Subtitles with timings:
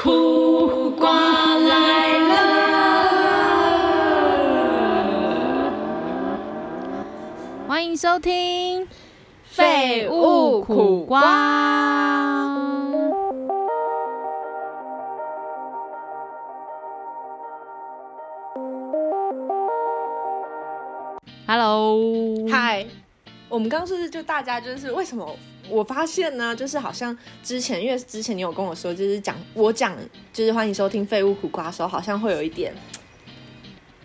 [0.00, 1.10] 苦瓜
[1.56, 2.36] 来了，
[7.66, 8.86] 欢迎收听
[9.42, 11.20] 《废物苦瓜》。
[21.44, 21.98] Hello，
[22.48, 22.86] 嗨，
[23.48, 25.34] 我们刚刚是不是就大家就是为什么？
[25.68, 29.96] 我发现呢，就是好像之前，因为之前你有跟我说，就是讲我讲，
[30.32, 32.74] 就是欢迎收听废物苦瓜的时候，好像会有一点，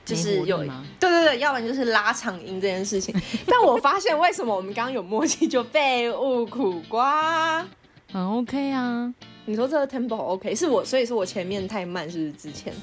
[0.06, 3.16] 就是有对对对，要不然就是拉长音这件事情。
[3.46, 7.66] 但我发现为什么我们刚刚有默契，就废物苦瓜。
[8.12, 9.14] 很 OK 啊，
[9.46, 12.74] 你说这个 tempo OK，是我，所以说我前面太慢，是不是之前？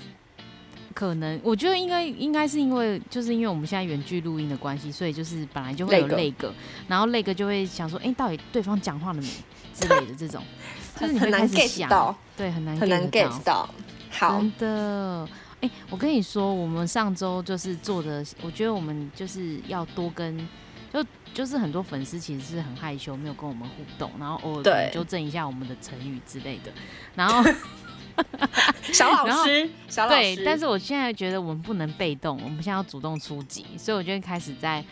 [1.00, 6.52] 可能我觉得应该应该是因为就是因为我们现在远距录音的关系，所以就是本来就会有那个，
[6.86, 9.28] 然后那个就会想说，哎、到底对方讲话了没
[9.72, 10.44] 之类的这种，
[11.00, 13.66] 就是你会很难开始 get 想到，对，很难很难 get get 到。
[14.10, 14.40] 好。
[14.40, 15.26] 真，的，
[15.62, 20.46] 哎、我跟你说，我们上周就是做的，我觉得我们就是要多跟，
[20.92, 24.90] 就就是很多粉丝其实是很害羞，没有跟我们互动，然后偶尔对。
[24.92, 26.70] 纠正一下我们的成语之类的，
[27.14, 27.42] 然后
[28.92, 34.84] 小老师，小老师，，对但是我现在觉得我们不能被动，我们现在要主动出击，所以我就会开始在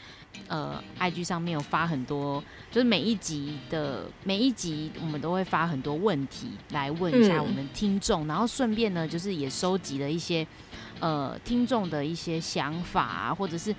[0.47, 7.45] 呃 IG 上面有发很多，就是每一集的每一集我们都会发很多问题来问一下嗯。
[7.45, 10.47] 我们听众，然后顺便呢就是也收集了一些
[11.01, 13.75] 呃听众的一些想法啊，或者是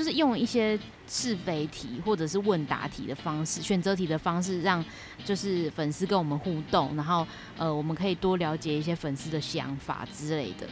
[0.00, 4.82] 就是用一些是非题或者是问答题的方式、选择题的方式，让
[5.26, 7.26] 就是粉丝跟我们互动，然后
[7.58, 10.66] 呃我们可以多了解一些粉丝的想法之类的。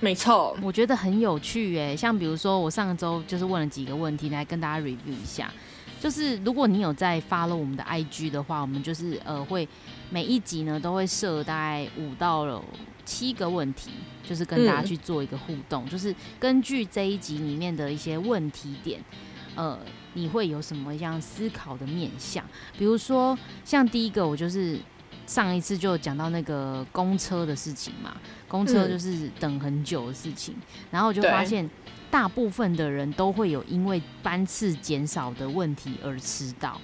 [0.00, 5.50] 没错，我觉得很有趣耶，像比如说我上周就是问了几个问题来跟大家 review 一下，
[5.98, 9.66] 就是如果你有在 follow 我们的 IG 的话，我们就是呃会
[10.10, 12.62] 每一集呢都会设大概五到了
[13.08, 13.90] 七个问题，
[14.22, 19.02] 就是跟大家嗯去做一个互动，就是根据这一集里面的一些问题点，
[19.54, 19.78] 呃，
[20.12, 22.44] 你会有什么样思考的面向？
[22.76, 24.78] 比如说像第一个，我就是
[25.26, 28.14] 上一次就讲到那个公车的事情嘛，
[28.46, 30.54] 公车嗯就是等很久的事情，
[30.90, 31.68] 然后我就发现
[32.10, 36.78] 大部分的人都会有因为班次减少的问题而迟到。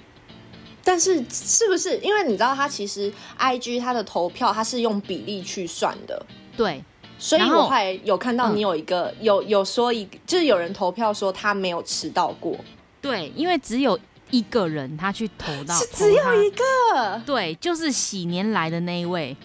[0.85, 6.25] 但是是不是因为你知道它其实 I G 它的投票它是用比例去算的，
[6.55, 6.81] 对，
[7.17, 8.55] 所以我后来有看到嗯。
[8.55, 12.55] 你有一个、有有说一就是有人投票说他没有迟到过，
[13.01, 17.21] 对，因为只有一个人他去投到，是只有一个？
[17.25, 19.35] 对，就是喜年来的那一位，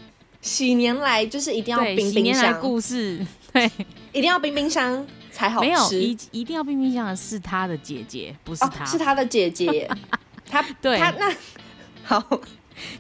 [0.43, 3.65] 喜年来就是一定要对，冰冰喜年来箱，故事， 对，
[4.13, 9.89] 一定要冰冰箱才好吃，没有一一定要冰冰箱的是他的姐姐，不是哦他，是他的姐姐，
[10.51, 10.99] 他对。
[10.99, 11.35] 他那
[12.03, 12.41] 好。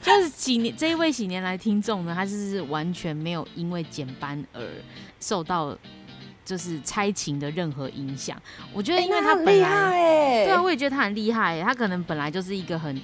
[0.02, 4.62] 就是几年这一位几年来听众呢，他是完全没有因为减班而
[5.20, 5.74] 受到
[6.44, 8.36] 就是猜情的任何影响。
[8.74, 13.00] 我觉得，哎因为他本来、对啊，我也觉得他很厉害耶，他可能本来就是一个很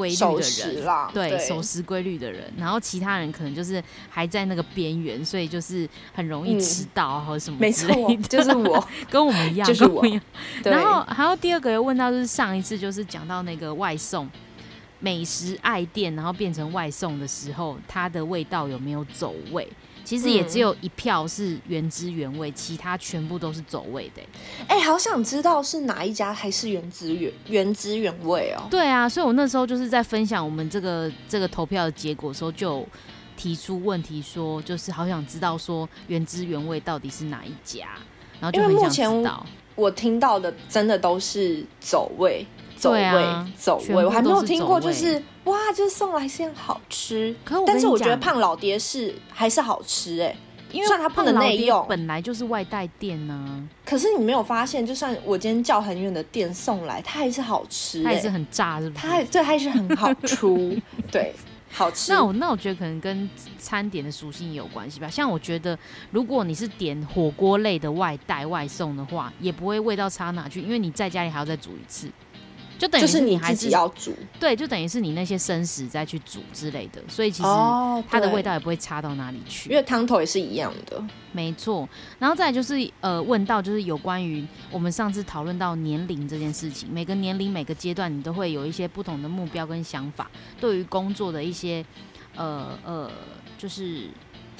[0.00, 0.84] 规律的人。
[0.84, 10.04] 啦，对守时规律的人，然后其他人可能就是还在那个边缘，所以就是很容易嗯迟到啊或者什么没错之类的，，就是我， 跟我们一样，就是我
[10.64, 14.28] 然后还有第二个又问到，就是上一次就是讲到那个外送
[14.98, 19.66] 美食爱店，然后变成外送的时候，它的味道有没有走味？
[20.10, 24.20] 其实也嗯只有一票是原汁原味，其他全部都是走位的
[24.66, 28.66] 欸、哎、好想知道是哪一家还是原汁原原汁原味哦。
[28.68, 32.84] 对啊，所以我那时候就是在分享我们这个这个投票的结果的时候，就
[33.36, 37.90] 提出问题说，就是好想知道说原汁原味到底是哪一家，
[38.40, 39.46] 然后就目前知道。
[39.76, 42.44] 我听到的真的都是走味，
[42.80, 47.34] 走味，对啊走位，我还没有听过，就是哇，就是送来现好吃。
[47.44, 50.34] 可我但是我觉得胖老爹是还是好吃哎、
[50.72, 59.02] 因为虽然它不能胖老爹内用本来就是外带店呢、可是你没有发现，就算我今天叫很远的店送来，它还是好吃、欸，它也是很炸，是不是？
[59.02, 60.76] 它还对，它还是很好 出，
[61.10, 61.34] 对，
[61.72, 62.12] 好吃。
[62.12, 65.08] 那我那我觉得可能跟餐点的属性也有关系吧。
[65.08, 65.76] 像我觉得，
[66.12, 72.08] 如果你是点火锅类的外带外送的话，也不会味道差哪去，因为你在家里还要再煮一次，
[72.80, 77.48] 就等于就是你还是自己要煮对，就等于是你那些生食再去煮之类的，所以其实
[78.08, 79.68] 它的味道也不会差到哪里去。
[79.68, 81.04] 因为汤头也是一样的。
[81.32, 81.86] 没错，
[82.18, 90.28] 然后再来就是呃，问到就是有关于我们上次讨论到年龄这件事情，每个年龄每个阶段你都会有一些不同的目标跟想法，
[90.58, 91.84] 对于工作的一些
[92.34, 93.10] 呃呃，
[93.58, 94.08] 就是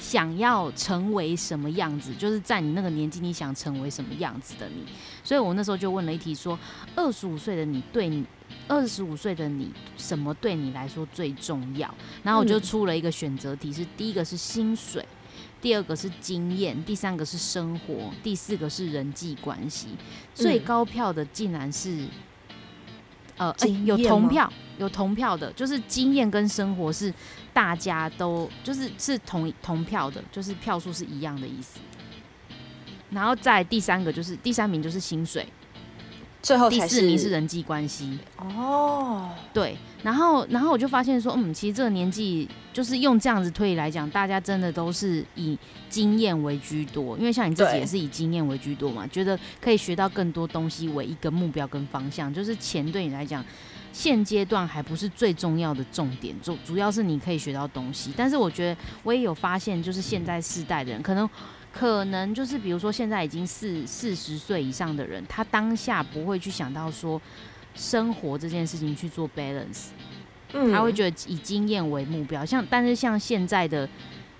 [0.01, 4.83] 想要成为什么样子，就是在你那个年纪你想成为什么样子的你。
[5.23, 6.59] 所以我那时候就问了一题说，
[6.95, 8.25] 二十五岁的你对你。
[8.67, 11.93] 二十五岁的你，什么对你来说最重要？
[12.21, 15.05] 然后我就出了一个选择题，是第一个是薪水，
[15.61, 19.87] 第二个是经验，第三个是生活，第四个是人际关系。
[20.35, 22.05] 最高票的竟然是，
[23.37, 27.13] 呃，哎，有同票，有同票的，就是经验跟生活是
[27.53, 31.79] 大家都就是是同同票的，就是票数是一样的意思。
[33.09, 35.45] 然后在第三个就是第三名就是薪水。
[36.41, 45.55] 最后第四名是人际关系哦，对，然后然后我就发现说，嗯，其实这个年纪就是用这样子推理来讲，大家真的都是以
[45.87, 53.45] 经验为居多，因为像你自己也是以经验为居多嘛，觉得可以学到更多东西为一个目标跟方向，就是钱对你来讲
[53.91, 61.29] 现阶段还不是最重要的重点，主主要是你可以学到东西，但是我觉得我也有发现，就是现在世代的人可能。
[61.73, 67.21] 可能就是比如说，现在已经四四十岁以上的人，他当下不会去想到说
[67.73, 69.85] 生活这件事情去做 balance，
[70.51, 72.43] 嗯，他会觉得以经验为目标。
[72.45, 73.87] 像但是像现在的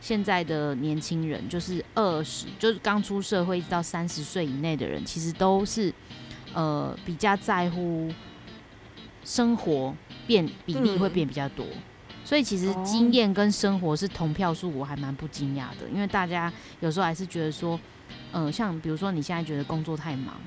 [0.01, 5.93] 现在的年轻人，就是二十，就是刚出社会一直到三十岁以内的人，其实都是
[6.53, 8.11] 呃比较在乎
[9.23, 9.95] 生活
[10.27, 11.65] 变比例会变比较多。
[12.23, 17.79] 所以其实经验跟生活是同票数，我还蛮不惊讶的，因为大家有时候还是觉得说，
[18.31, 20.39] 呃，像比如说你现在觉得工作太忙，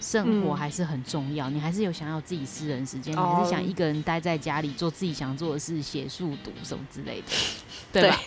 [0.00, 7.26] 生活还是很重要，你还是有想要自己私人时间，你还是想一个人待在家里做自己想做的事，写书读什么之类的，
[7.92, 8.20] 对吧？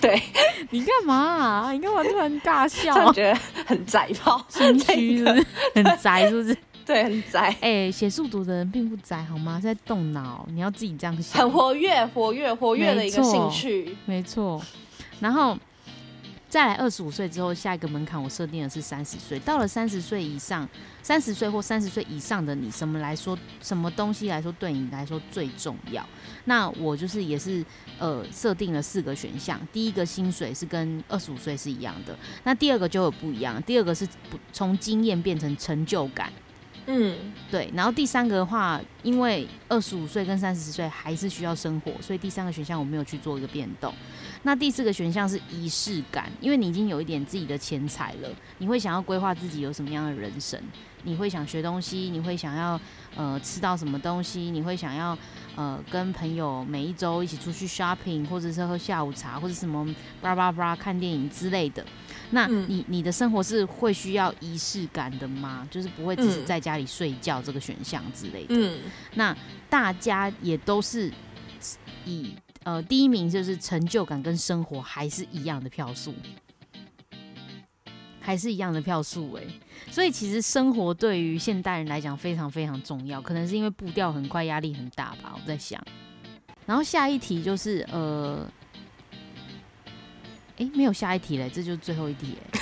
[0.00, 0.22] 对，
[0.70, 1.72] 你干嘛？
[1.72, 3.12] 你干嘛突然尬笑？
[3.12, 5.34] 觉得很宅炮，心 虚了，
[5.74, 6.56] 很宅是不是？
[6.94, 7.54] 对，很宅。
[7.60, 9.60] 哎，写速读的人并不宅，好吗？
[9.60, 11.42] 在动脑，你要自己这样想。
[11.42, 13.94] 很活跃，活跃，活跃的一个兴趣。
[14.06, 14.60] 没错。
[15.20, 15.58] 然后
[16.48, 19.38] 再来二十五岁之后，下一个门槛我设定的是三十岁。
[19.40, 20.66] 到了三十岁以上，
[21.02, 26.02] 三十岁或三十岁以上的你，什么来说，什么东西来说对你来说最重要？
[26.46, 27.62] 那我就是也是
[27.98, 29.60] 呃设定了四个选项。
[29.70, 32.18] 第一个薪水是跟二十五岁是一样的。
[32.44, 33.62] 那第二个就有不一样。
[33.64, 36.32] 第二个是不从经验变成成就感。
[36.90, 37.14] 嗯，
[37.50, 43.92] 对，然后第三个的话，因为二十五岁跟三十岁还是需要生活，所以第三个选项我没有去做一个变动。
[44.42, 50.58] 那第四个选项是仪式感，因为你已经有一点自己的钱财了，你会想要规划自己有什么样的人生，
[51.02, 52.80] 你会想学东西，你会想要
[53.18, 55.18] 呃吃到什么东西，你会想要
[55.56, 59.86] 呃跟朋友每一周一起出去 shopping，或者是喝下午茶，或者什么
[60.22, 61.84] 叭叭叭看电影之类的。
[62.30, 65.66] 那你你的生活是会需要仪式感的吗？
[65.70, 68.54] 就是不会只是在家里睡觉这个选项之类的。
[68.54, 68.78] 嗯，
[69.14, 69.36] 那
[69.68, 71.10] 大家也都是
[72.04, 72.34] 以
[72.64, 76.14] 呃第一名就是成就感跟生活还是一样的票数，
[78.28, 79.42] 还是一样的票数哎。
[79.90, 85.32] 所以其实生活对于现代人来讲非常非常重要，可能是因为步调很快，压力很大吧。
[85.34, 85.82] 我在想，
[86.66, 88.46] 然后下一题就是呃。
[90.58, 92.60] 哎，没有下一题嘞，这就是最后一题哎。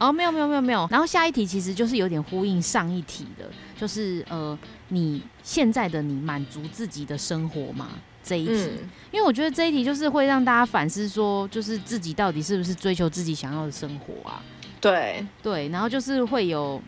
[0.04, 0.86] 哦，没有没有没有没有。
[0.90, 7.88] 然后下一题其实就是有点呼应上一题的，就是呃，你现在的你满足自己的生活吗？
[8.20, 8.68] 这一题，
[9.12, 14.42] 因为我觉得这一题就是会让大家反思说，就是自己到底是不是追求自己想要的生活啊？
[14.80, 16.80] 对对，然后就是会有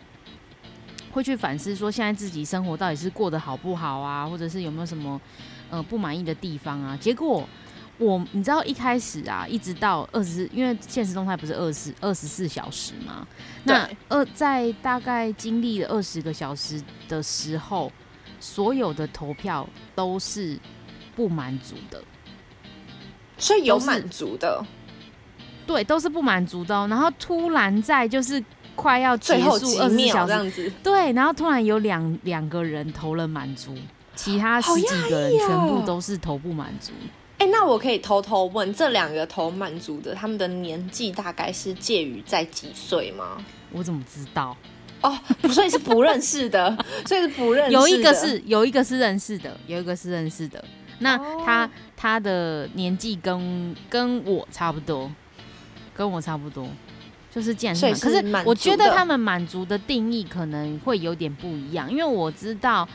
[1.12, 4.26] 会去反思说，现在自己生活到底是过得好不好啊？
[4.26, 5.20] 或者是有没有什么
[5.70, 6.96] 呃不满意的地方啊？
[6.96, 7.46] 结果。
[8.02, 13.28] 我你知道一开始啊，一直到二十，因为现实动态不是二十二十四小时吗？
[13.64, 17.92] 那二在大概经历了二十个小时的时候，
[18.40, 20.58] 所有的投票都是
[21.14, 22.02] 不满足的，
[23.36, 24.64] 所以有满足的，
[25.70, 26.74] 对，都是不满足的。
[26.88, 28.42] 然后突然在就是
[28.74, 33.72] 快要结束二十小时，对，然后突然有两两个人投了满足，
[34.16, 36.90] 其他十几个人全部都是投不满足。
[37.38, 43.38] 哎，那我可以偷偷问，这两个投满足的，他们的年纪大概是介于在几岁吗？
[43.70, 44.56] 我怎么知道？
[45.02, 45.16] 哦，
[45.50, 47.72] 所以是不认识的， 所以是不认识。
[47.72, 50.62] 有一个是有一个是认识的，有一个是认识的。
[50.98, 55.10] 那他他的年纪跟跟我差不多，
[56.00, 56.66] 跟我差不多，
[57.30, 57.76] 就是这样。
[57.76, 62.88] 可是我觉得他们满足的定义可能会有点不一样，因为我知道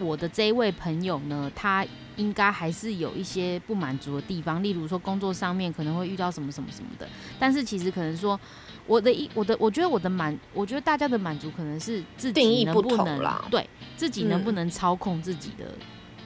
[0.00, 1.86] 我的这一位朋友呢，他。
[2.16, 7.08] 应该还是有一些不满足的地方，例如说工作上面可能会遇到什么什么什么的。
[7.38, 8.38] 但是其实可能说，
[8.86, 13.18] 我的一我的我觉得我的满，我觉得大家的满足可能是自己能不能
[13.50, 15.64] 对自己能不能操控自己的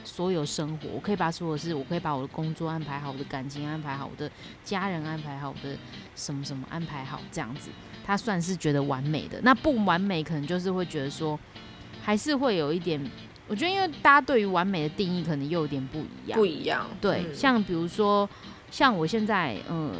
[0.07, 4.31] 所有生活，我可以把所有事，我可以把我的工作安排好，我的感情安排好，我的
[4.63, 5.75] 家人安排好，我的
[6.15, 7.69] 什么什么安排好，这样子，
[8.05, 9.39] 他算是觉得完美的。
[9.43, 11.37] 那不完美，可能就是会觉得说，
[12.01, 12.99] 还是会有一点。
[13.49, 16.39] 我觉得，因为大家对于完美的定义可能又有点不一样。
[16.39, 16.87] 不一样。
[17.01, 18.27] 对，嗯像比如说，
[18.71, 19.93] 像我现在，呃，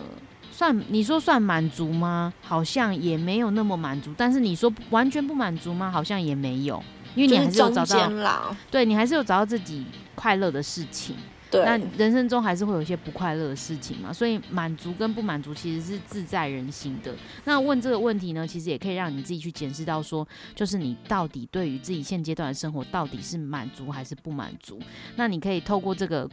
[0.51, 2.33] 算你说算满足吗？
[2.41, 4.13] 好像也没有那么满足。
[4.17, 5.91] 但是你说完全不满足吗？
[5.91, 6.83] 好像也没有，
[7.17, 11.15] 因为你还是有找到，对你还是有找到自己快乐的事情。
[11.49, 17.15] 对，那人生中还是会有一些不快乐的事情嘛，所以满足跟不满足其实是自在人心的。
[17.45, 24.77] 那问这个问题呢，其实也可以让你自己去检视到说，就是你到底对于自己现阶段的生活到底是满足还是不满足？
[25.15, 26.29] 那你可以透过这个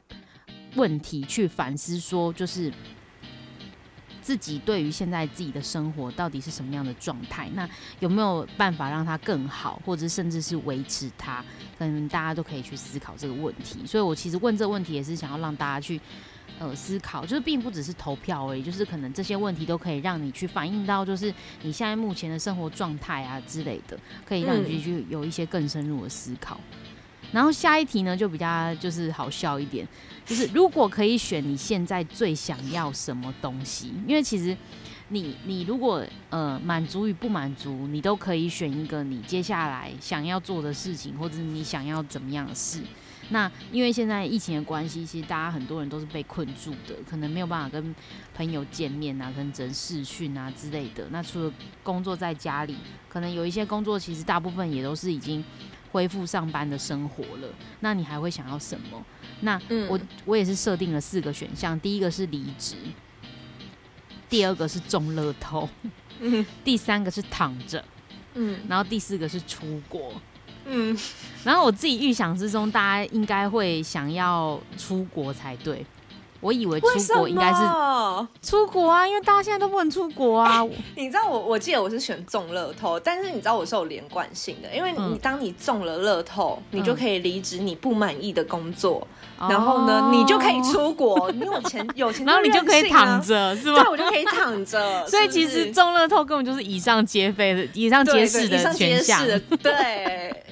[0.74, 2.72] 问题去反思说，就是。
[4.24, 7.46] 自己对于现在自己的生活到底是什么样的状态？
[7.52, 7.68] 那
[8.00, 11.44] 有没有办法让它更好，或者甚至是维持它？
[11.78, 13.84] 可能大家都可以去思考这个问题。
[13.86, 16.00] 所以我其实问这个问题也是想要让大家去
[16.58, 26.58] 呃思考，就是并不只是投票而已，就是可能这些问题都可以让你去反映到，就是你现在目前的生活状态啊之类的，可以让你去去有一些更深入的思考。
[27.34, 29.86] 然后下一题呢，就比较就是好笑一点，
[30.24, 34.56] 就是如果可以选你现在最想要什么东西，因为其实
[35.08, 42.80] 你你如果呃满足与不满足，你都可以选一个你接下来想要做的事情，或者是你想要怎么样的事。
[43.30, 47.94] 那因为现在疫情的关系，其实大家很多人都是被困住的，可能没有办法跟
[48.34, 51.08] 朋友见面啊，跟人视讯啊之类的。
[51.10, 52.76] 那除了工作在家里，
[53.08, 55.42] 可能有一些工作其实大部分也都是已经
[55.94, 57.48] 恢复上班的生活了。
[57.78, 59.00] 那你还会想要什么？
[59.42, 62.74] 那嗯我我也是设定了四个选项，第一个是离职，
[64.28, 65.68] 第二个是中乐透，
[66.18, 67.84] 嗯第三个是躺着，
[68.34, 70.12] 嗯然后第四个是出国。
[70.66, 70.98] 嗯，
[71.44, 75.86] 然后我自己预想之中，大家应该会想要出国才对。
[76.44, 80.62] 我以为出国应该是么出国啊，因为大家现在都不能出国啊。
[80.94, 85.18] 你知道我，我记得我是选中乐透，但是你知道我是有连贯性的，因为你、嗯。
[85.22, 89.06] 当你中了乐透，你就可以离职你不满意的工作，
[89.38, 89.48] 哦。
[89.48, 93.82] 然后呢，你就可以出国，你有钱 有钱、然后你就可以躺，着，是吗？
[93.82, 93.90] 对，？
[93.90, 95.06] 我就可以躺着。
[95.08, 99.24] 所以其实中乐透根本就是以上皆非的、以上皆对是的选项。
[99.62, 100.44] 对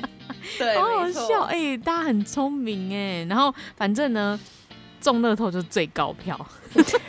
[0.59, 4.39] 对，好好笑哎、大家很聪明哎、然后反正呢，
[5.03, 6.39] 中乐透就是最高票，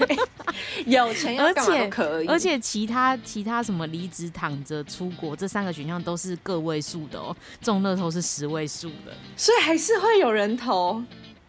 [0.86, 11.02] 有钱而且都可以，而且其他其他什么离职、躺着、出国这三个选项都是个位数的哦，中乐透是十位数的，所以还是会有人投，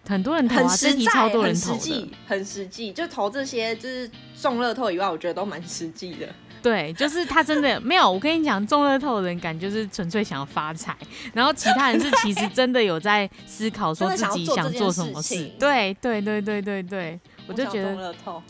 [0.07, 1.81] 很多人投啊，很实在，超多人很投的。
[1.81, 2.93] 实际，，很实际。
[2.93, 4.11] 就投这些，就是
[4.41, 6.29] 中乐透以外，我觉得都蛮实际的。
[6.65, 8.11] 对，就是他真的没有。
[8.11, 10.97] 我跟你讲，中乐透的人感觉就是纯粹想要发财，
[11.35, 15.45] 然后其他人是其实真的有在思考说自己想做什么事。
[15.61, 18.43] 对对对对对对，我就觉得中乐透，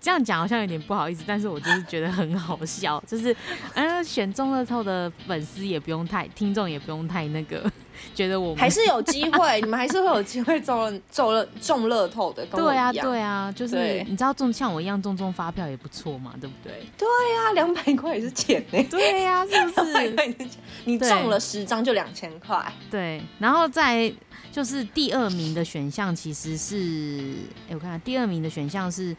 [0.00, 3.34] 这样讲好像有点不好意思，但是我就是觉得很好笑，就是
[3.74, 7.70] 嗯，选中乐透的粉丝也不用太，听众也不用太那个，
[8.14, 16.72] 觉得我们还是有机会，你们还是会有机会中了 中了中乐透的，对啊对啊，就是你知道中像我一样中中发票也不错嘛，对不对？
[16.96, 20.14] 对啊，两百块也是钱呢、对呀、是不是？
[20.84, 24.12] 你中了十张就两千块，对，然后再
[24.52, 27.34] 就是第二名的选项其实是，
[27.68, 29.16] 哎，我看看第二名的选项是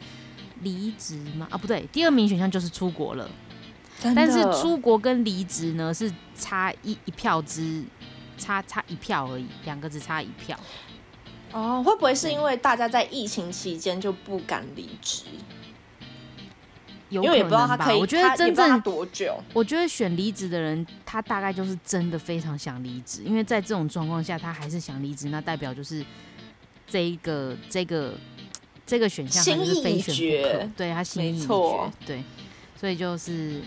[0.62, 1.46] 离职吗？
[1.50, 3.28] 啊，不对，第二名选项就是出国了。
[4.16, 7.84] 但是出国跟离职呢是差一一票之
[8.42, 10.58] 差差一票而已，两个只差一票。
[11.52, 15.24] 哦，会不会是因为大家在疫情期间就不敢离职？
[17.10, 17.66] 有因为也可能吧？
[17.66, 19.38] 不知道他可以，我觉得真正，多久。
[19.52, 26.02] 我觉得选离职的人，他大概就是真的非常想离职，因为在这种状况下，他还是想离职，那代表就是
[26.86, 28.14] 这一个这个
[28.86, 32.24] 这个选项是非选不可，对他心意已决对，
[32.80, 33.60] 所以就是，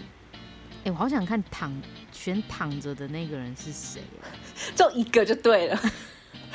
[0.83, 1.71] 哎、我好想看躺
[2.15, 4.01] 选躺着的那个人是谁？
[4.75, 5.79] 就一个就对了，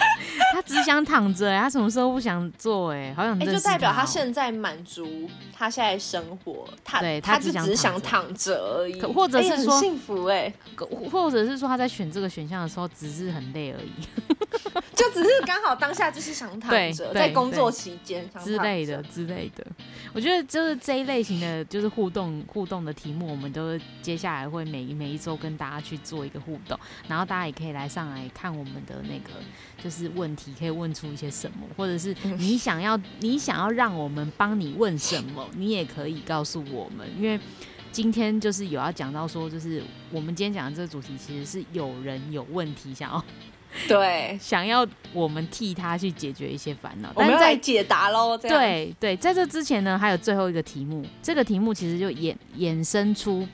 [0.52, 10.52] 他只想躺着、欸，他什么时候不想做、哎，好想就代表他哦现在满足他现在生活，他对他只想他就只想躺躺着而已，可或者哎是说很幸福哎、
[11.10, 13.90] 或者是说他在选这个选项的时候只是很累而已
[14.94, 19.66] 就只是刚好当下就是想躺着，在工作期间之类的之类的。
[20.12, 26.78] 我觉得就是这一类型的，就是互动互动的题目，我们都接下来会每每一周跟大家去做一个互动，
[27.08, 29.30] 然后大家也可以来上来看我们的那个
[29.82, 37.38] 就是问题，可以问出一些什么，或者是你想要你想要让我们帮你问什么，你也可以告诉我们，因为。
[37.92, 39.82] 今天就是有要讲到说，就是
[40.12, 43.24] 我们今天讲的这个主题，其实是有人有问题想要
[43.88, 47.10] 对， 想要我们替他去解决一些烦恼。
[47.16, 48.38] 我们在解答喽。
[48.38, 53.44] 对对，在这之前呢，还有最后一个题目，这个题目其实就衍衍生出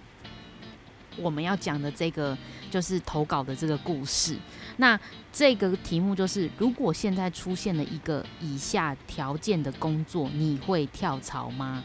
[1.16, 2.36] 我们要讲的这个
[2.70, 4.36] 就是投稿的这个故事。
[4.76, 4.98] 那
[5.32, 11.82] 这个题目就是，如果现在出现了一个以下条件的工作，你会跳槽吗？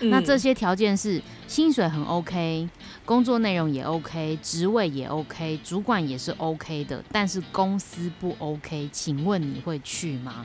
[0.00, 2.68] 嗯那这些条件是薪水很 OK，
[3.04, 10.44] 工作内容也 OK，职位也 OK，主管也是 OK 的，但是公司不 OK，请问你会去吗？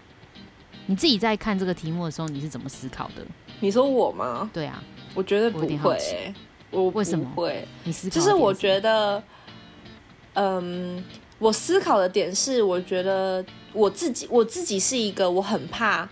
[0.86, 3.25] 你自己在看这个题目的时候，你是怎么思考的？
[3.60, 4.48] 你说我吗？
[4.53, 4.84] 对啊，
[5.15, 5.98] 我觉得不会、
[6.71, 7.25] 我为什么？
[7.33, 7.67] 不会？
[7.83, 9.21] 你思考就是我觉得，
[10.33, 11.03] 嗯，
[11.39, 16.07] 我思考的点是，我觉得我自己我自己是一个我很怕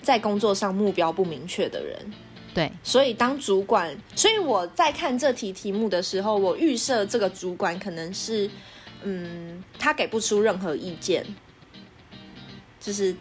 [0.00, 2.12] 在工作上目标不明确的人，
[2.54, 8.50] 对，所以当主管，所以我在看这题题目的时候，我预设这个主管可能是，
[9.02, 11.26] 嗯，他给不出任何意见，
[12.80, 13.14] 就是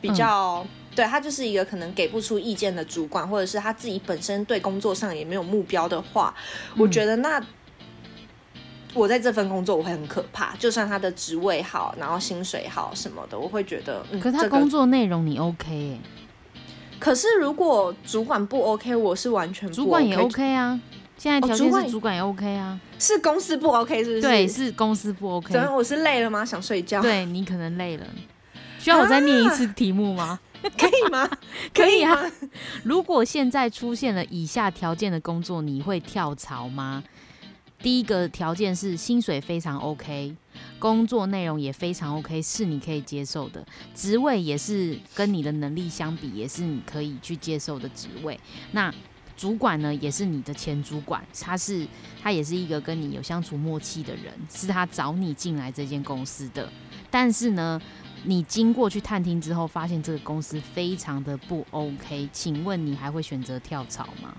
[0.00, 0.66] 比较。
[0.96, 6.34] 对他就是一个可能给不出意见的主管，或者是他自己本身对工作上也没有目标的话，
[6.76, 7.40] 我觉得那
[8.94, 10.56] 我在这份工作我会很可怕。
[10.56, 16.08] 就算他的职位好，然后薪水好什么的，我会觉得，嗯，可是他这个工作内容你 OK 哎、
[16.98, 20.80] 可是如果主管不 OK，我是完全不 OK, 主管也 OK 啊，
[21.18, 24.22] 现在条件是主管也 OK 啊，是公司不 OK 是不是？
[24.22, 25.76] 对，是公司不 OK，怎么？
[25.76, 26.42] 我是累了吗？
[26.42, 28.06] 想睡觉？，对你可能累了，
[28.78, 30.40] 需要我再念一次题目吗？
[30.76, 31.28] 可以吗？
[31.74, 32.18] 可以啊。
[32.84, 37.02] 如果现在出现了以下条件的工作，你会跳槽吗？
[37.78, 40.34] 第一个条件是薪水非常 OK，
[40.78, 48.40] 工作内容也非常 OK，是你可以接受的，职位也是跟你的能力相比，也是你可以去接受的职位。
[48.72, 48.92] 那
[49.36, 51.86] 主管呢，也是你的前主管，他是
[52.22, 56.72] 他也是一个跟你有相处默契的人，是他找你进来这间公司的。
[57.10, 57.80] 但是呢，
[58.28, 64.36] 你经过去探听之后，发现这个公司非常的不 OK，请问你还会选择跳槽吗？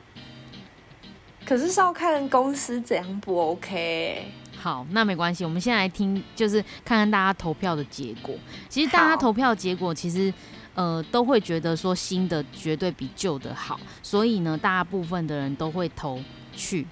[1.46, 4.30] 可是是要看公司怎样不 OK。
[4.58, 8.36] 好，那没关系，我们先来听，就是看看大家投票的结果。
[8.68, 10.34] 其实大家投票的结果，其实
[10.76, 16.22] 呃都会觉得说新的绝对比旧的好，所以呢，大部分的人都会投
[16.54, 16.86] 去。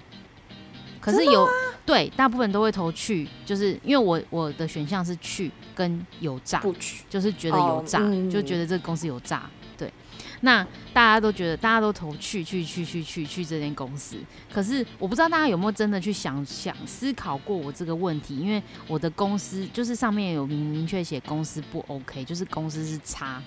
[0.98, 1.46] 可是有
[1.84, 6.60] 对大部分都会投去，就是因为我我的选项是去跟有诈，
[7.08, 9.48] 就是觉得有诈，哦嗯就觉得这个公司有诈。
[9.76, 9.92] 对，
[10.40, 14.16] 那大家都觉得，大家都投去去去去去去这间公司。
[14.50, 23.42] 可是我不知道大家有没有真的去想想思考过我这个问题，因为我的公司就是上面有明明确写公司不 OK，就是公司是差。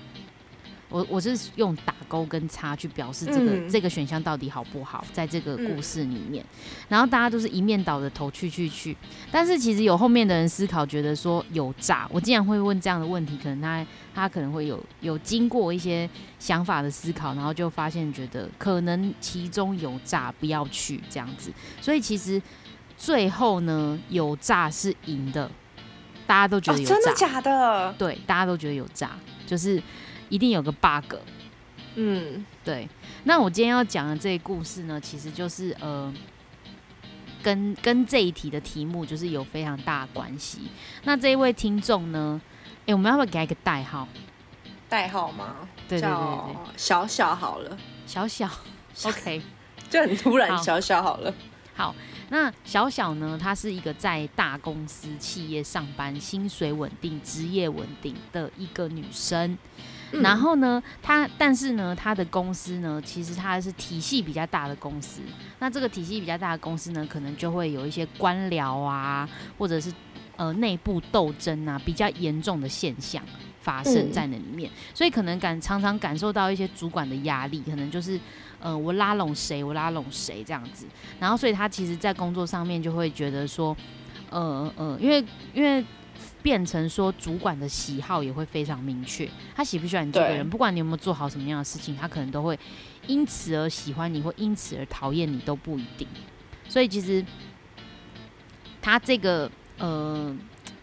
[0.90, 6.44] 我我是用打勾跟叉去表示这个、嗯这个选项到底好不好，在这个故事里面，
[6.88, 8.98] 然后大家都是一面倒的投去去去，
[9.32, 12.08] 但是其实有后面的人思考，觉得说有诈。
[12.12, 21.52] 我既然会问这样的问题，可能他他可能会有有经过一些想法的思考，然后就发现觉得可能其中有诈，不要去这样子。
[21.80, 22.42] 所以其实
[22.98, 25.50] 最后呢，有诈是赢的，
[26.26, 27.94] 大家都觉哦，得有诈，真的假的？
[27.98, 29.12] 对，大家都觉得有诈，
[29.46, 29.82] 就是
[30.30, 31.16] 一定有个 bug。
[31.96, 32.88] 嗯，对，
[33.24, 36.14] 那我今天要讲的这个故事呢，其实就是呃，
[37.44, 40.70] 跟跟这一题的题目就是有非常大的关系。
[41.04, 42.40] 那这一位听众呢，
[42.86, 44.08] 哎、我们要不要给他一个代号？
[44.88, 45.68] 代号吗？
[45.88, 48.50] 对对对，小小好了，小小
[49.04, 49.42] ，OK。
[49.90, 51.34] 就很突然，小小好了。
[51.76, 51.96] 好，
[52.30, 59.58] 那小小呢，她是一个在大公司企业上班，薪水稳定、职业稳定的一个女生。
[60.12, 65.22] 嗯然后呢，他但是呢，他的公司呢，其实它是体系比较大的公司。
[65.60, 69.94] 那这个体系比较大的公司呢，可能就会有一些官僚啊，或者是
[70.36, 73.22] 呃内部斗争啊，比较严重的现象
[73.62, 74.72] 发生嗯在那里面。
[74.94, 78.20] 所以可能感常常感受到一些主管的压力，可能就是
[78.60, 80.86] 呃我拉拢谁，我拉拢谁这样子。
[81.20, 83.76] 然后所以他其实，在工作上面就会觉得说，
[84.32, 85.86] 呃呃，因为因为
[86.42, 92.58] 变成说主管的喜好也会非常明确，他喜不喜欢你这个人，不管你有没有做好什么样的事情，他可能都会
[93.08, 96.08] 因此而喜欢你，或因此而讨厌你都不一定。
[96.68, 97.26] 所以其实
[98.82, 100.36] 他这个呃，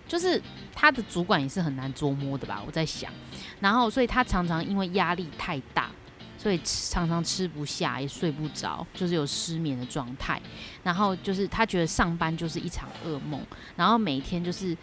[0.06, 0.40] 就是
[0.74, 3.10] 他的主管也是很难捉摸的吧，我在想。
[3.60, 5.90] 然后，所以他常常因为压力太大，
[6.36, 10.40] 所以常常吃不下，也睡不着，就是有失眠的状态。
[10.82, 13.40] 然后就是他觉得上班就是一场噩梦，
[13.76, 14.76] 然后每天就是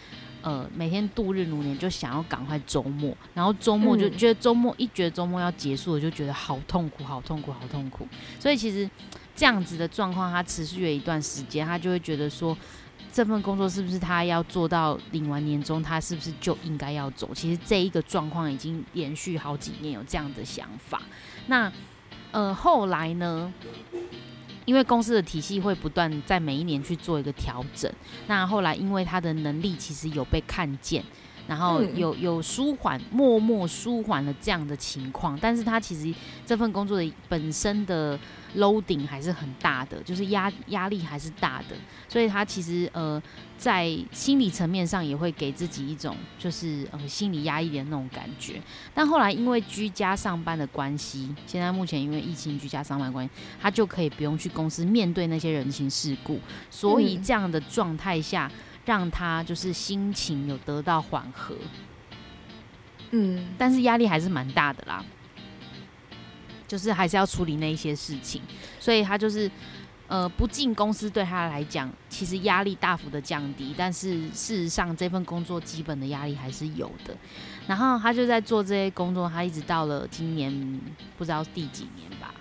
[0.43, 8.07] 呃每天度日如年，就想要赶快周末，然后周末就嗯觉得周末、一觉得周末要结束了，就觉得好痛苦，好痛苦，好痛苦。
[8.39, 8.87] 所以其实
[9.35, 12.55] 这样子的状况，他持续了一段时间，他就会觉得说。
[13.11, 17.29] 这份工作是不是他要做到领完年终，他是不是就应该要走？
[17.31, 20.99] 其实这一个状况已经连续好几年有这样的想法。
[21.45, 21.71] 那
[22.31, 23.53] 呃后来呢？
[24.65, 27.91] 因为公司的体系会不断在每一年去做一个调整，
[28.27, 31.03] 那后来因为他的能力其实有被看见。
[31.45, 38.17] 然后有有舒缓，默默舒缓了这样的情况，但是他其实这份工作的本身的
[38.55, 41.75] loading 还是很大的，就是压压力还是大的，
[42.07, 43.21] 所以他其实呃
[43.63, 48.61] 在心理层面上也会给自己一种就是呃心理压抑的那种感觉。
[48.93, 58.51] 但后来因为居家上班的关系，现在目前因为疫情居家上班关系，他就可以不用去公司面对那些人情世故，所以这样的状态下。
[58.85, 61.55] 让他就是心情有得到缓和，
[63.11, 65.01] 嗯，但是压力还是蛮大的啦，
[66.67, 68.41] 就是还是要处理那一些事情，
[68.81, 69.49] 所以他就是
[70.13, 77.17] 呃不进公司对他来讲，其实压力大幅的降低，但是事实上这份工作基本的压力还是有的。
[77.65, 80.79] 然后他就在做这些工作，他一直到了今年
[81.17, 82.31] 不知道第几年吧，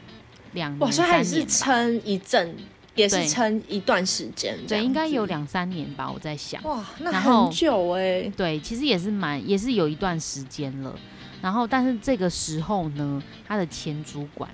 [0.53, 2.55] 两年还是，撑一阵。
[2.95, 6.63] 也是撑一段时间，对，应该有两三年吧，我在想。
[6.65, 8.31] 哇，那很久哎。
[8.37, 10.95] 对，其实也是蛮，也是有一段时间了。
[11.41, 14.51] 然后，但是这个时候呢，他的前主管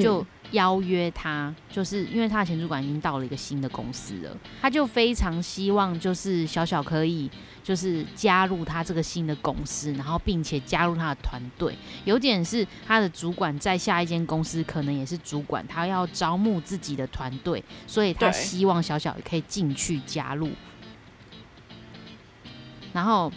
[0.00, 7.30] 就邀约他，就是因为他的前主管已经到了一个新的公司了，他就非常希望就是小小可以。
[7.66, 20.48] 就是加入他这个新的公司，然后并且加入他的团队，有点是他的主管在下一间公司可能也是主管，他要招募自己的团队，所以他希望小小也可以进去加入。
[22.92, 23.32] 然后，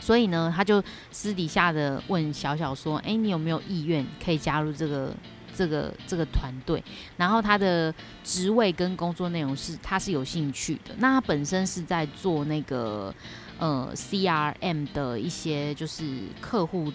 [0.00, 5.14] 所以呢，他就私底下的问小小说：“哎，你有没有意愿可以加入这个？”
[5.60, 6.82] 这个这个团队，
[7.18, 7.94] 然后他的
[8.24, 10.94] 职位跟工作内容是他是有兴趣的。
[10.96, 13.14] 那他本身是在做那个
[13.58, 16.90] 呃 CRM 的一些就是客户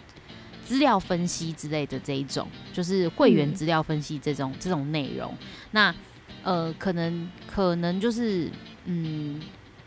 [0.65, 5.31] 资料分析之类的这一种，就是会员资料分析这种这种内容。
[5.69, 5.93] 那
[6.41, 8.49] 呃可能可能就是
[8.85, 9.39] 嗯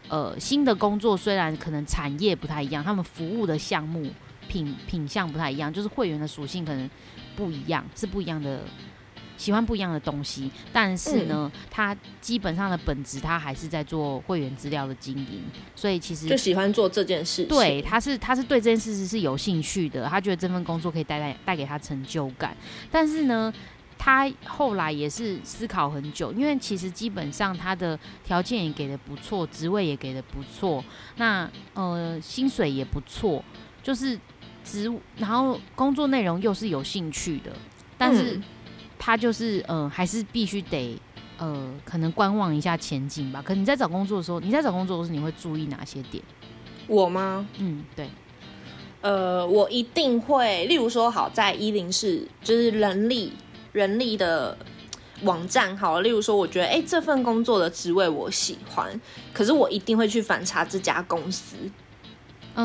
[0.08, 4.08] 呃新的工作虽然可能产业不太一样，他们服务的项目
[4.46, 6.88] 品品相不太一样，就是会员的属性可能。
[7.38, 8.64] 不一样是不一样的，
[9.36, 15.44] 喜欢不一样的东西，但是呢，他基本上的本质他还是在做会员资料的经营，
[15.76, 17.44] 所以其实就喜欢做这件事。
[17.44, 22.56] 对，他是他是对这件事是有兴趣的，他觉得这份工作可以带来带给他成就感。
[22.90, 23.54] 但是呢，
[23.96, 30.84] 他后来也是思考很久，因为其实基本上他的条件也给的不错，职位也给的不错，
[31.18, 33.44] 那呃薪水也不错，
[33.80, 34.18] 就是。
[34.70, 37.50] 职，然后工作内容又是有兴趣的，
[37.96, 38.40] 但是
[38.98, 41.00] 他就是呃，还是必须得
[41.38, 43.42] 呃，可能观望一下前景吧。
[43.42, 46.22] 可你在找工作的时候，你在找工作的时候，你会注意哪些点？
[46.86, 47.46] 我吗？
[47.58, 48.08] 嗯，对。
[49.00, 53.32] 呃，我一定会，例如说，好在一零四就是人力
[53.72, 54.58] 人力的
[55.22, 59.00] 网站，好，例如说，我觉得哎，这份工作的职位我喜欢，
[59.32, 61.54] 可是我一定会去反查这家公司。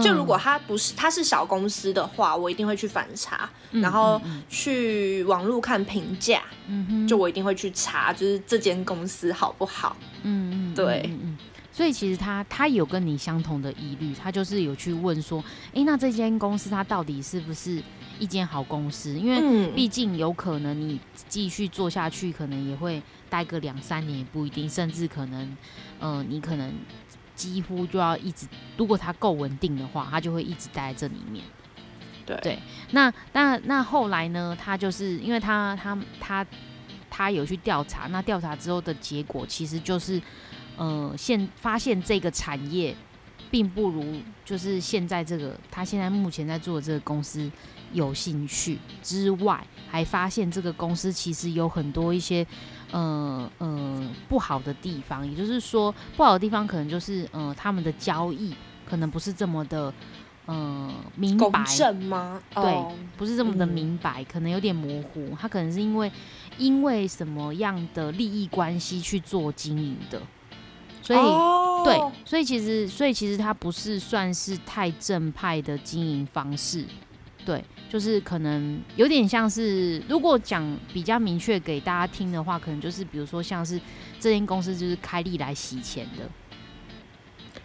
[0.02, 9.96] 就如果他不是他是小公司的话，我一定会去反查，然后去网络看评价，嗯就我一定会去查，就是这间公司好不好？
[10.24, 11.38] 嗯嗯，对，嗯
[11.72, 17.82] 所以其实他他有跟你相同的疑虑，他就是有去问说，哎，那这间公司它到底是不是
[18.20, 19.16] 一间好公司？
[19.16, 25.58] 因为毕竟有可能你继续做下去，可能也会待个两三年也不一定，甚至可能，
[26.00, 26.72] 呃，你可能。
[27.44, 31.44] 几乎就要一直，如果他够稳定的话，他就会一直待在这里面。
[32.26, 32.60] 对对，
[32.92, 34.58] 那那那后来呢？
[34.58, 36.46] 他就是因为他他他
[37.10, 40.22] 他有去调查，那调查之后的结果其实就是，
[40.78, 42.96] 呃，现发现这个产业
[43.52, 47.52] 并不如就是现在这个他现在目前在做的这个公司
[47.92, 52.48] 有兴趣之外，还发现这个公司其实有很多一些。
[52.94, 58.54] 呃呃，不好的地方，也就是说，不好的地方可能就是呃，他们的交易
[58.88, 59.92] 可能不是这么的
[60.48, 62.40] 嗯明白吗？
[62.54, 62.86] 对，
[63.18, 65.36] 不是这么的明白，可能有点模糊。
[65.40, 66.12] 他可能是因为
[66.60, 70.22] 因为什么样的利益关系去做经营的，
[71.02, 71.20] 所以
[71.84, 76.86] 对，所以其实所以其实他不是算是太正派的经营方式。
[77.46, 83.80] 对，就是可能有点像是，如果讲比较明确给大家听的话，可能就是比如说像是
[84.20, 86.24] 这间公司就是开利来洗钱的，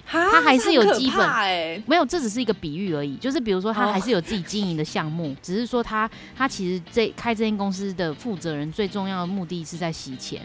[0.05, 3.17] 他还是有基本，没有，这只是一个比喻而已。
[3.17, 10.43] 就是比如说他还是有自己经营的项目，只是说他他其实这开这间公司的负责人最重要的目的是在洗钱。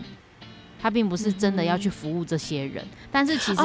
[0.80, 3.62] 他并不是真的要去服务这些人，但是其实。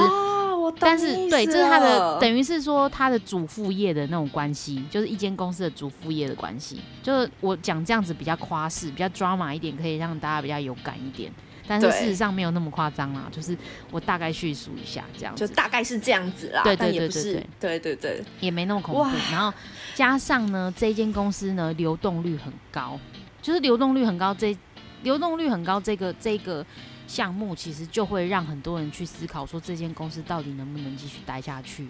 [0.69, 6.81] 哦，我懂但是对，这是他的，等于是说他的主副业的那种关系，就是一间公司的主副业的关系。
[7.03, 11.33] 就是我讲这样子比较夸饰，比较 drama 一点，可以让大家比较有感一点。
[11.71, 13.55] 但是事实上没有那么夸张啦，就是
[13.91, 17.79] 我大概叙述一下这样就，大概是这样子啦，对对对对，对。
[17.79, 19.05] 对对，也没那么恐怖。
[19.31, 19.53] 然后
[19.95, 22.99] 加上呢，这间公司呢流动率很高，
[23.43, 24.57] 就是流动率很高，这
[25.03, 26.65] 流动率很高这个这个
[27.09, 31.89] 项目其实就会让很多人去思考说这间公司到底能不能继续待下去。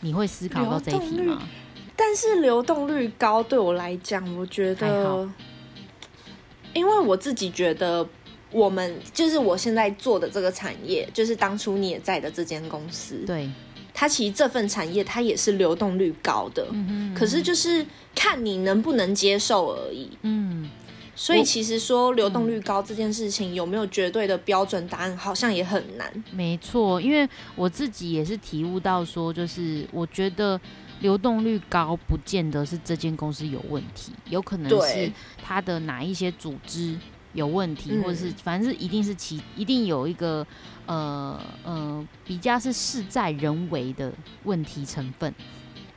[0.00, 1.42] 你会思考到这一题吗？
[1.94, 5.28] 但是流动率高对我来讲，我觉得，
[6.72, 8.08] 因为我自己觉得，
[8.50, 13.50] 我们就是我现在做的这个产业，就是当初你也在的这间公司，对，
[13.92, 20.08] 它其实这份产业它也是流动率高的，嗯哼，可是就是看你能不能接受而已。
[20.22, 20.70] 嗯，
[21.20, 26.24] 所以其实说流动率高这件事情有没有绝对的标准答案，好像也很难。
[26.32, 30.58] 没错，因为我自己也是体悟到说，就是我觉得
[31.00, 36.96] 流动率高，不见得是这间公司有问题，有可能是对它的哪一些组织
[37.34, 40.46] 有问题，嗯或者是反正是一定是其一定有一个
[40.86, 44.10] 呃呃比较是事在人为的
[44.44, 45.34] 问题成分。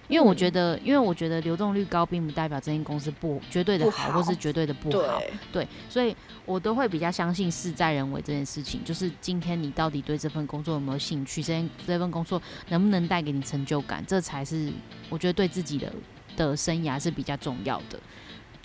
[0.09, 5.19] 因为我觉得，因为我觉得流动率高，并不代表这间公司不绝对的好，好或是绝对的不好。
[5.19, 8.83] 对，对，所以我都会比较相信事在人为这件事情。
[8.83, 14.71] 就是今天你到底对这份工作有没有兴趣，这件这份工作能不能带给你成就感，这才是
[15.09, 15.91] 我觉得对自己的
[16.35, 17.99] 的生涯是比较重要的。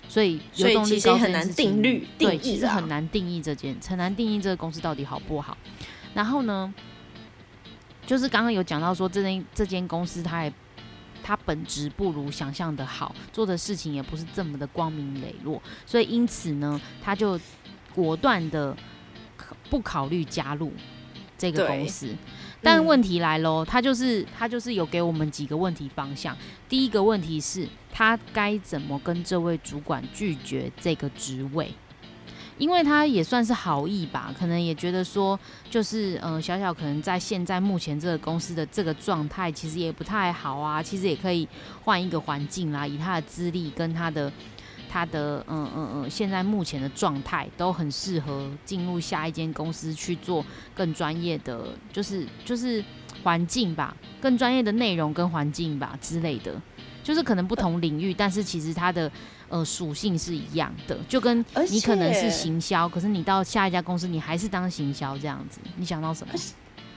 [0.07, 5.55] 所以流动率其实很难定律对，其实很难定义这件，很难定义这个公司到底好不好。
[6.15, 6.73] 然后呢，
[8.07, 10.51] 就是刚刚有讲到说，这间这间公司它也
[11.23, 17.39] 它本质不如想象的好，做的事情也不是这么的光明磊落，所以因此呢，他就
[17.93, 18.75] 果断的
[19.69, 20.71] 不考虑加入
[21.37, 22.15] 这个公司。
[22.61, 26.35] 但嗯问题来喽，他就是他就是有给我们几个问题方向。
[26.67, 31.73] 第一个问题是，他该怎么跟这位主管拒绝这个职位？
[32.59, 41.47] 因为他也算是好意吧，可能也觉得说，就是呃，小小可能在现在目前这个公司的这个状态，其实也不太好啊，其实也可以
[41.85, 44.31] 换一个环境啦，以他的资历跟他的
[44.89, 50.45] 他的嗯嗯嗯，现在目前的状态都很适合进入下一间公司去做
[50.75, 52.83] 更专业的，就是就是
[53.23, 56.61] 环境吧，更专业的内容跟环境吧之类的，
[57.03, 59.09] 就是可能不同领域，但是其实他的
[59.49, 66.33] 呃属性是一样的，就跟而你可能是行销，可是你到下一家公司你还是当行销这样子，你想到什么？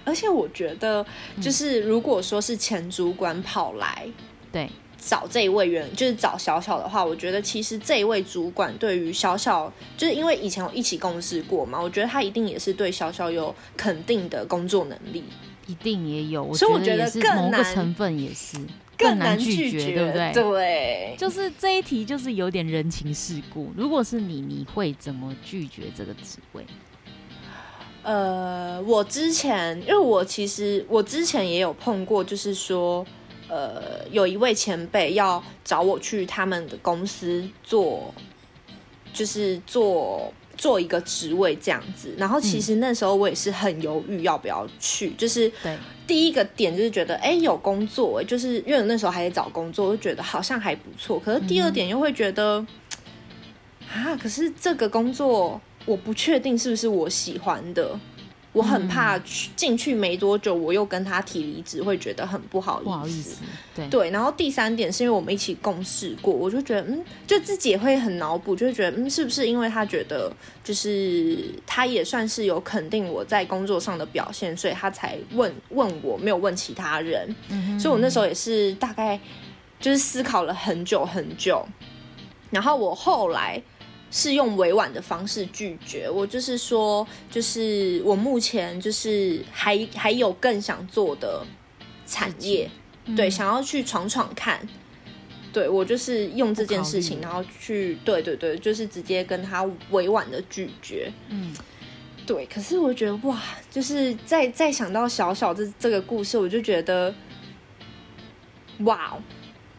[0.05, 1.05] 而且我觉得，
[1.37, 4.07] 嗯就是如果说是前主管跑来
[4.51, 15.25] 对，找这一位员，就是找小小的话，我觉得其实这一位主管对于小小，就是因为以前有一起共事过嘛，我觉得他一定也是对小小有肯定的工作能力，
[15.69, 18.59] 一定也有，所以我觉得更难成分也是
[19.03, 20.33] 更难拒绝，对不对？
[20.33, 23.73] 对，就是这一题就是有点人情世故。
[23.77, 26.65] 如果是你，你会怎么拒绝这个职位？
[28.03, 33.07] 呃，我之前因为我其实我之前也有碰过，就是说，
[33.49, 38.13] 呃，有一位前辈要找我去他们的公司做，
[39.13, 42.13] 就是做做一个职位这样子。
[42.19, 45.79] 然后其实那时候我也是很犹豫要不要去，就是对，
[46.13, 51.19] 第一个点就是觉得，哎、有工作、哎，就是因为那时候还在找工作，就觉得好像还不错。
[51.19, 52.67] 可是第二点又会觉得，
[53.91, 57.99] 啊，可是这个工作我不确定是不是我喜欢的，
[58.53, 62.85] 我很怕去进去没多久，我又跟他提离职，会觉得很不好意思。
[62.85, 63.37] 不好意思，
[63.75, 70.31] 对对，然后第三点是因为我们一起共事过，我就觉得，嗯，就自己也会很脑补，就会觉得，嗯，是不是因为他觉得，
[70.63, 77.35] 就是他也算是有肯定我在工作上的表现，所以他才问问我，没有问其他人。
[77.49, 79.19] 嗯所以我那时候也是大概
[79.81, 81.67] 就是思考了很久很久，
[82.51, 83.61] 然后我后来
[84.13, 91.45] 是用委婉的方式拒绝，我就是说，就是我目前就是还还有更想做的
[92.07, 92.71] 产业，
[93.07, 94.69] 嗯对，想要去闯闯看。
[95.53, 101.13] 对我就是用这件事情，然后去对对对，就是直接跟他委婉的拒绝。
[101.29, 101.55] 嗯，
[102.25, 103.39] 对，可是我觉得哇，
[103.71, 107.15] 就是再再想到小小这这个故事，我就觉得，
[108.79, 109.19] 哇，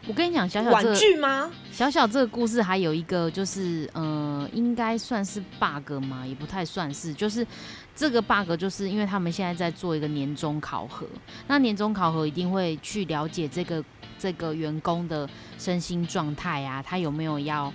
[0.06, 1.50] 我跟你讲，小小玩这个具吗？
[1.70, 6.26] 小小这个故事还有一个就是，呃，应该算是 bug 吗？
[6.26, 7.46] 也不太算是，就是
[7.94, 11.06] 这个 bug 就是因为他们现在在做一个年终考核，
[11.46, 13.82] 那年终考核一定会去了解这个
[14.18, 17.72] 这个员工的身心状态啊，他有没有要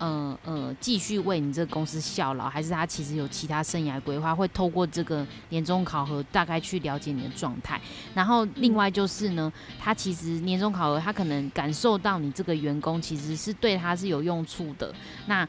[0.00, 7.80] 呃呃继续为你这个公司效劳，还是他其实有其他生涯规划，会透过这个年终考核大概去了解你的状态。
[8.14, 14.92] 然后另外就是呢，他其实年终考核他可能感受到你这个员工其实是对他是有用处的，
[15.26, 15.46] 那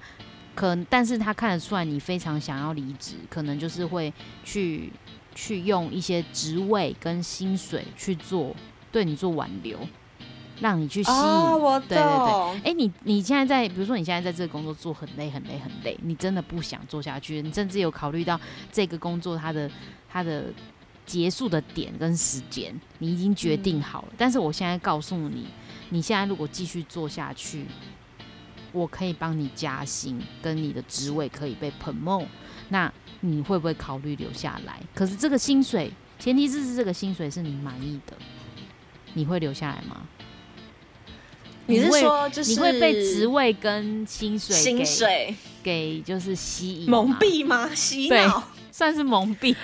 [0.54, 4.92] 可但是他看得出来你非常想要离职，可能就是会去
[5.34, 8.54] 去用一些职位跟薪水去做
[8.92, 9.80] 对你做挽留。
[10.62, 12.62] 让你去吸引，哦，我对对对懂。
[12.64, 18.40] 哎、你你现在在，比如说你现在在这个工作做很累很累很累，你真的不想做下去，你甚至有考虑到
[18.72, 19.70] 这个工作它的
[20.08, 20.46] 它的
[21.06, 24.14] 结束的点跟时间，你已经决定好了。
[24.18, 25.48] 但是我现在告诉你，
[25.90, 27.66] 你现在如果继续做下去，
[28.72, 32.28] 我可以帮你加薪，跟你的职位可以被 promote，
[32.70, 34.80] 那你会不会考虑留下来？
[34.94, 38.16] 可是这个薪水，前提是这个薪水是你满意的，
[39.16, 40.08] 你会留下来吗？
[41.72, 47.70] 你是会说就是你会被职位跟薪水给薪水给就是吸引蒙，蔽吗？
[47.74, 48.44] 洗对脑？
[48.72, 49.56] 算是蒙蔽。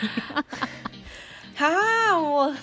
[1.55, 1.67] 哈，
[2.19, 2.55] 我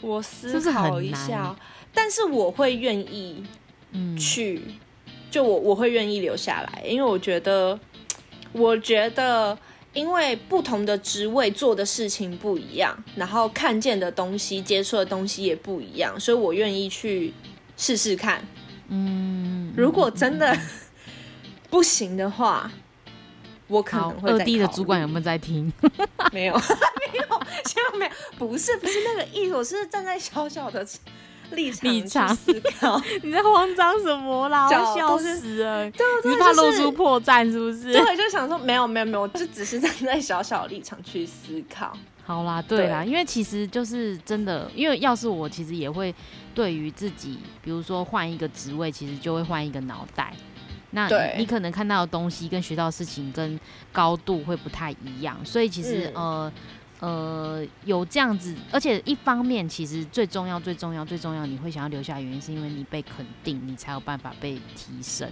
[0.00, 1.54] 我思考一下，
[1.92, 3.42] 但是我会愿意
[3.92, 4.62] 嗯，去，
[5.30, 7.78] 就我我会愿意留下来，因为我觉得，
[8.52, 9.58] 我觉得。
[9.94, 17.32] 因为不同的职位做的事情不一样，然后看见的东西、接触的东西也不一样，所以我愿意去
[17.78, 18.42] 试试看。
[18.88, 20.54] 嗯，如果真的
[21.70, 22.70] 不行的话，
[23.68, 25.72] 我可能，会二再 D 的主管有没有在听？
[26.32, 26.54] 没有，
[27.12, 30.86] 没有，千万没有，不是不是那个意思，我是站在小小的
[31.52, 33.00] 立场去立场思考。
[33.22, 34.68] 你在慌张什么啦？
[34.68, 35.90] 笑死了！
[35.90, 37.92] 对你是怕露出破绽是不是？
[37.92, 41.96] 对，就想说没有没有没有，我就只是站在小小的立场去思考。
[42.24, 46.14] 好啦，对啦，对因为其实就是真的，因为要是我，其实也会
[46.58, 50.34] 对于自己，比如说换一个职位，其实就会换一个脑袋。
[50.90, 53.60] 那你你可能看到的东西跟学到的事情跟
[53.92, 56.52] 高度会不太一样，所以其实、嗯呃
[56.98, 65.30] 呃有这样子，而且一方面其实最重要最重要最重要，你会想要留下的原因是因为你被肯定，你才有办法被提升，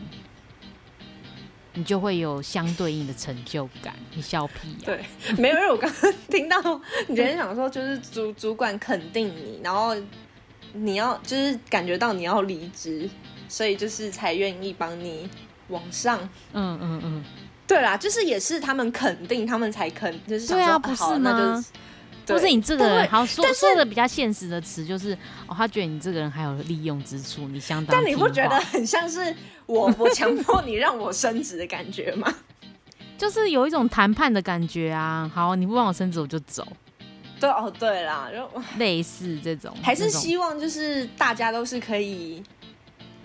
[1.74, 3.96] 你就会有相对应的成就感。
[4.14, 5.04] 你笑屁呀、对，
[5.38, 9.96] 没有，因为我刚刚听到你觉得想说，就是主主管肯定你，然后
[10.72, 13.09] 你要就是感觉到你要离职，
[13.48, 15.29] 所以就是才愿意帮你
[15.68, 16.18] 往上。
[16.52, 17.24] 嗯嗯嗯。
[17.66, 21.68] 对啦，就是也是他们肯定，他们才肯，就是对啊不是吗就是。
[22.26, 27.96] 不是你这个人，对好说说的比较现实的词，就是哦，他觉得你这个人还有利用之处，你相当。
[27.96, 28.59] 但你不觉得？
[28.59, 29.33] 很像是
[29.66, 32.33] 我 我强迫你让我升职的感觉吗？
[33.16, 35.31] 就是有一种谈判的感觉啊。
[35.33, 36.66] 好，你不帮我升职，我就走，
[37.40, 42.42] 对哦，对啦，就 类似这种，还是希望就是大家都是可以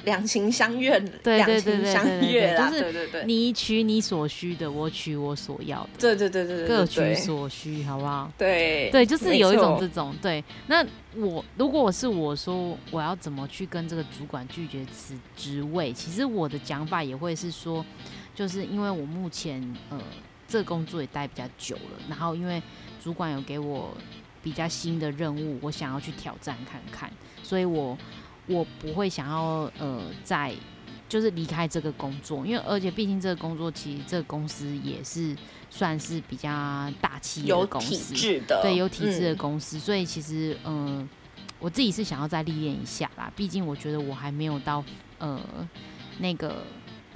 [0.04, 3.08] 两情相悦，对两对对对情相对就是对对。
[3.08, 8.32] 对，你取你所需的，我取我所要的，对对对对对，各取所需，好不好？
[8.38, 10.44] 对对，就是有一种这种对。
[10.68, 10.84] 那
[11.16, 17.86] 我如果我是我说我要怎么去跟这个主管拒绝此职位，其实我的讲法也会是说，
[18.34, 20.00] 就是因为我目前呃
[20.48, 22.62] 这个工作也待比较久了，然后因为
[23.04, 23.96] 主管有给我
[24.44, 27.12] 比较新的任务，我想要去挑战看看，
[27.42, 27.98] 所以我
[28.46, 30.54] 我不会想要呃在。
[31.10, 35.36] 就是离开这个工作，因为而且毕竟这个工作其实这个公司也是
[35.70, 36.50] 算是比较
[37.02, 38.14] 大企业的公司，
[38.62, 41.10] 对，有体制的嗯公司，所以其实嗯、呃
[41.60, 43.30] 我自己是想要再历练一下啦。
[43.36, 44.82] 毕竟我觉得我还没有到
[45.18, 45.38] 呃
[46.20, 46.64] 那个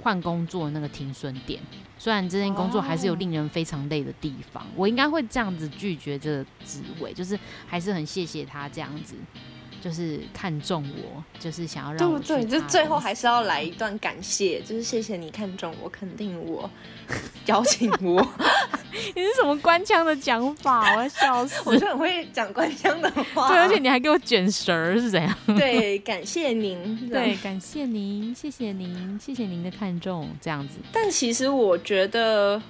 [0.06, 1.60] 换工作那个停损点。
[1.98, 9.16] 虽然这件工作还是有令人非常累的地方，我应该会这样子拒绝这个职位，就是还是很谢谢他这样子，
[9.82, 12.58] 就是看中我，就是想要让我对不对？
[12.58, 16.68] 就最后还是要来一段感谢，就是谢谢你看中我，肯定我，
[17.46, 18.20] 邀请我，
[19.14, 20.94] 你是什么官腔的讲法？
[20.96, 21.62] 我要笑死！
[21.66, 25.36] 我就很会讲官腔的话，对，而且你还给我卷舌儿是怎样？
[25.56, 30.78] 对，感谢您，对，感谢您，谢谢您，谢谢您的看重，这样子。
[30.92, 32.60] 但其实我觉得，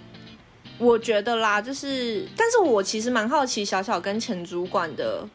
[0.79, 5.27] 我觉得啦，就是，但是我其实蛮好奇小小跟前主管的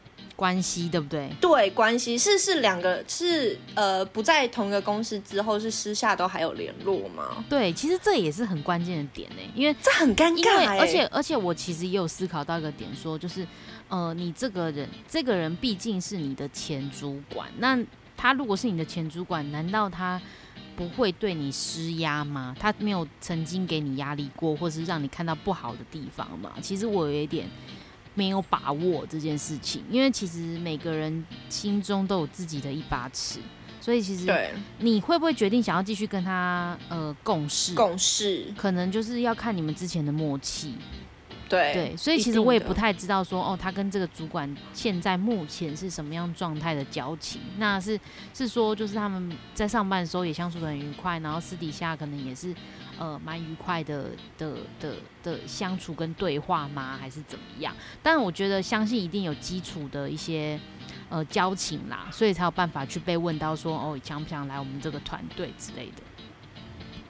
[0.42, 1.30] 关系对不对？
[1.40, 7.44] 对关系是是两个是呃不在同一个公司之后是私下都还有联络吗？
[7.48, 13.46] 对，其实这也是很关键的点呢，因为这很尴因为尬、欸，而且而且我其实也有思考到一个点，说就是
[13.88, 17.78] 呃，你这个人这个人毕竟是你的前主管，那
[18.16, 20.20] 他如果是你的前主管，难道他
[20.74, 22.56] 不会对你施压吗？
[22.58, 26.50] 他没有曾经给你压力过，或是让你看到不好的地方吗？
[26.60, 27.48] 其实我有一点。
[28.14, 33.40] 没有把握这件事情，因为其实每个人心中都有自己的一把尺，
[33.80, 37.74] 所以其实，你会不会决定想要继续跟他呃共事？
[37.74, 40.74] 共事，可能就是要看你们之前的默契。
[41.48, 47.42] 对对，所以其实我也不太知道说，哦，他跟这个主管现在目前是什么样状态的交情？
[47.58, 48.00] 那是
[48.32, 52.54] 是说，就是他们在上班的时候也相处的很愉快，然后私底下可能也是
[53.02, 54.94] 呃蛮愉快的的的
[55.24, 56.96] 的相处跟对话吗？
[57.00, 57.74] 还是怎么样？
[58.00, 60.56] 但我觉得相信一定有基础的一些
[61.08, 66.02] 呃交情啦，所以才有办法去被问到说，哦，想不想来我们这个团队之类的。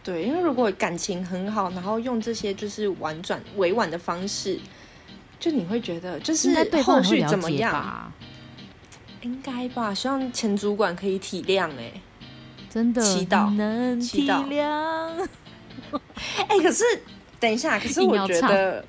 [0.02, 4.58] 对，因为如果感情很好，然后用这些就是婉转委婉的方式，
[5.38, 6.48] 就你会觉得就是
[6.82, 7.70] 后续怎么样？
[7.70, 8.12] 吧？
[9.20, 11.92] 应该吧，希望前主管可以体谅哎、
[12.70, 15.28] 真的，祈祷能体谅。
[16.48, 16.84] 哎、可是
[17.40, 18.84] 等一下，可是我觉得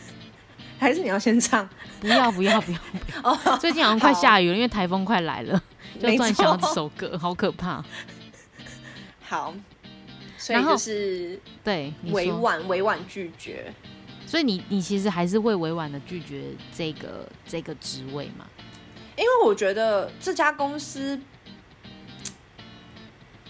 [0.78, 1.68] 还是你要先唱，
[2.00, 2.78] 不要不要不要
[3.22, 3.56] 不要！
[3.58, 5.62] 最近好像快下雨了，因为台风快来了，
[6.00, 7.84] 就没突然想到这首歌，好可怕。
[9.22, 9.54] 好，
[10.36, 13.72] 所以就是对，委婉委婉拒绝。
[14.26, 18.46] 所以你你其实还是会委婉的拒绝这个这个职位嘛？
[19.16, 21.20] 因为我觉得这家公司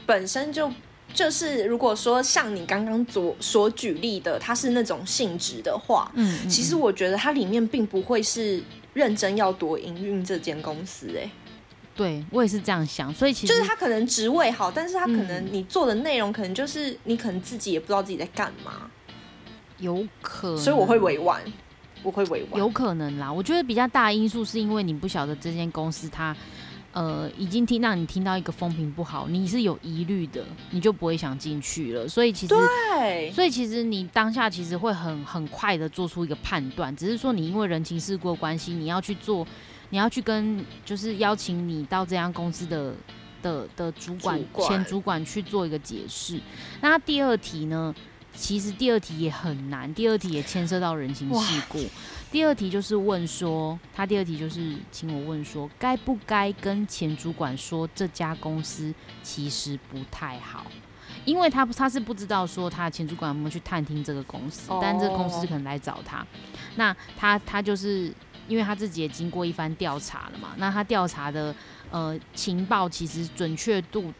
[0.05, 0.73] 本身就
[1.13, 8.63] 就是，如果说像你刚刚所所举例的，它是那种性质的话，嗯，嗯其实嗯我觉得它里面并不会是
[8.95, 11.31] 认真要多营运这间公司、哎，
[11.95, 18.91] 对我也是这样想，所以其实就是他可能职位好，但是他可能嗯你做的内容可能就是你可能自己也不知道自己在干嘛，
[19.79, 21.43] 有可能，所以我会委婉，
[22.03, 22.59] 我会委婉。
[22.59, 23.33] 有可能啦。
[23.33, 26.35] 我觉得比较大的因素是因为你不晓得这间公司它。
[26.93, 32.09] 呃，已经听到你听到一个风评不好，你是有疑虑的，你就不会想进去了。
[32.09, 39.47] 所以其实对，所以其实你当下其实会很很快的做出一个判断，只是说你因为人情世故的关系，你要去做，
[39.91, 42.93] 你要去跟就是邀请你到这家公司的
[43.41, 46.41] 的的主管前主管去做一个解释。
[46.81, 47.95] 那第二题呢，
[48.35, 51.79] 其实第二题也很难，第二题也牵涉到人情世故。
[52.31, 60.65] 第二题就是问说，他第二题就是请我问说，该不该跟前主管说这家公司其实不太好？
[61.25, 66.25] 因为他他是不知道说他的前主管有没有去探听这个公司，哦但这个公司可能来找他，
[66.77, 68.15] 那他他就是
[68.47, 71.55] 因为他自己也经过一番调查了嘛，那他调查的
[71.91, 74.13] 呃情报其实准确度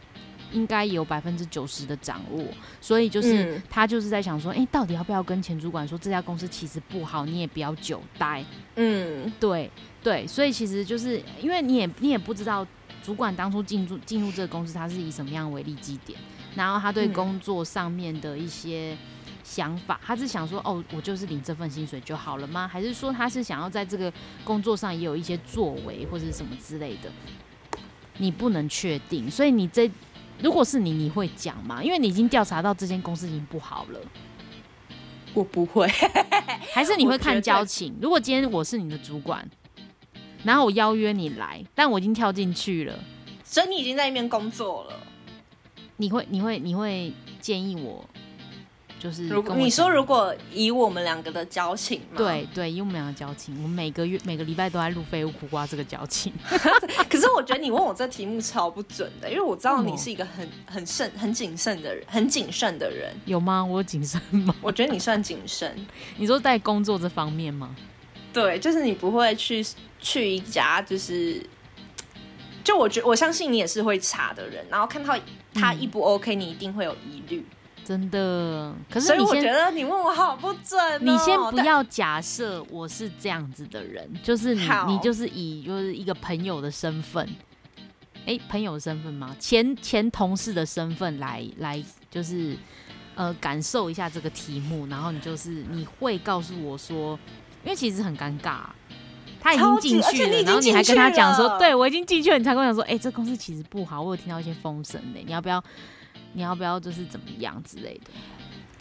[0.51, 2.43] 应该有百分之九十的掌握，
[2.79, 3.63] 所以就是、嗯。
[3.69, 8.43] 他就是在想说，哎、到底要不要跟前主管说这家公司其实不好，你也不要久待，
[8.75, 9.69] 嗯，对
[10.03, 12.65] 对，所以其实就是因为你也你也不知道
[13.03, 16.19] 主管当初进入进入这个公司，他是以什么样为立基点，
[16.55, 17.13] 然后他对嗯。
[17.13, 18.97] 工作上面的一些
[19.43, 22.67] 想法，他是想说哦，我就是领这份薪水就好了吗？
[22.67, 24.11] 还是说他是想要在这个
[24.43, 27.11] 工作上也有一些作为或者是什么之类的？
[28.17, 29.89] 你不能确定，所以你这
[30.41, 31.83] 如果是你，你会讲吗？
[31.83, 33.99] 因为你已经调查到这间公司已经不好了。
[35.33, 35.87] 我不会。
[36.73, 37.95] 还是你会看交情？
[38.01, 39.49] 如果今天我是你的主管，
[40.43, 42.99] 然后我邀约你来，但我已经跳进去了，
[43.43, 44.99] 所以你已经在那边工作了。
[45.97, 48.03] 你会你会你会建议我，
[49.01, 49.23] 就是
[49.55, 56.31] 你说如果以我们两个的交情嘛，对对，以我们两个交情，我们每个月每个礼拜都在录废物苦瓜这个交情，
[57.09, 63.11] 可是我觉得你问我这题目超不准的，因为我知道你是一个很 很慎、很谨慎的人，很谨慎的人。
[63.25, 63.65] 有吗？
[63.65, 64.55] 我有谨慎吗？
[64.61, 65.75] 我觉得你算谨慎，
[66.17, 67.75] 你说在工作这方面吗？
[68.31, 69.65] 对，就是你不会去
[69.99, 71.43] 去一家就是，
[72.63, 75.17] 就我觉我相信你也是会查的人，然后看到
[75.55, 77.43] 他一不 OK，、你一定会有疑虑。
[77.83, 87.27] 真的，可是你先我觉得你问我好不准、哦，你先不要假设我是这样子的人，就是你你就是以就是一个朋友的身份，
[88.25, 89.35] 哎、朋友的身份吗？
[89.39, 92.55] 前前同事的身份来来就是
[93.15, 97.19] 呃感受一下这个题目，然后你就是你会告诉我说，
[97.63, 98.59] 因为其实很尴尬。
[99.43, 105.63] 他已经进去了，然后你还跟他讲说，对我已经进去了，你才跟我讲说，哎、这公司其实不好，我有听到一些风声呢，你要不要，
[106.33, 108.11] 你要不要就是怎么样之类的？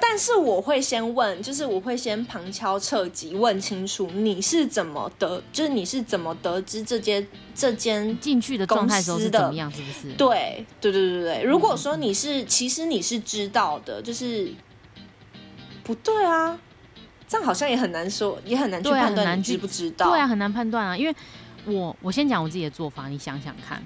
[0.02, 7.24] 但是我会先问，就是我会先旁敲侧击问清楚你是怎么得，就是你是怎么得知这间
[7.54, 9.70] 这间进去的状态时候是怎么样？
[9.70, 10.12] 是不是？
[10.14, 14.50] 对对对对对，如果说你是，其实你是知道的，就是
[15.84, 16.58] 不对啊，
[17.28, 20.08] 这样好像也很难说，也很难去判断你知不知道。
[20.08, 21.14] 对啊，很难判断啊，因为
[21.66, 23.84] 我我先讲我自己的做法，你想想看，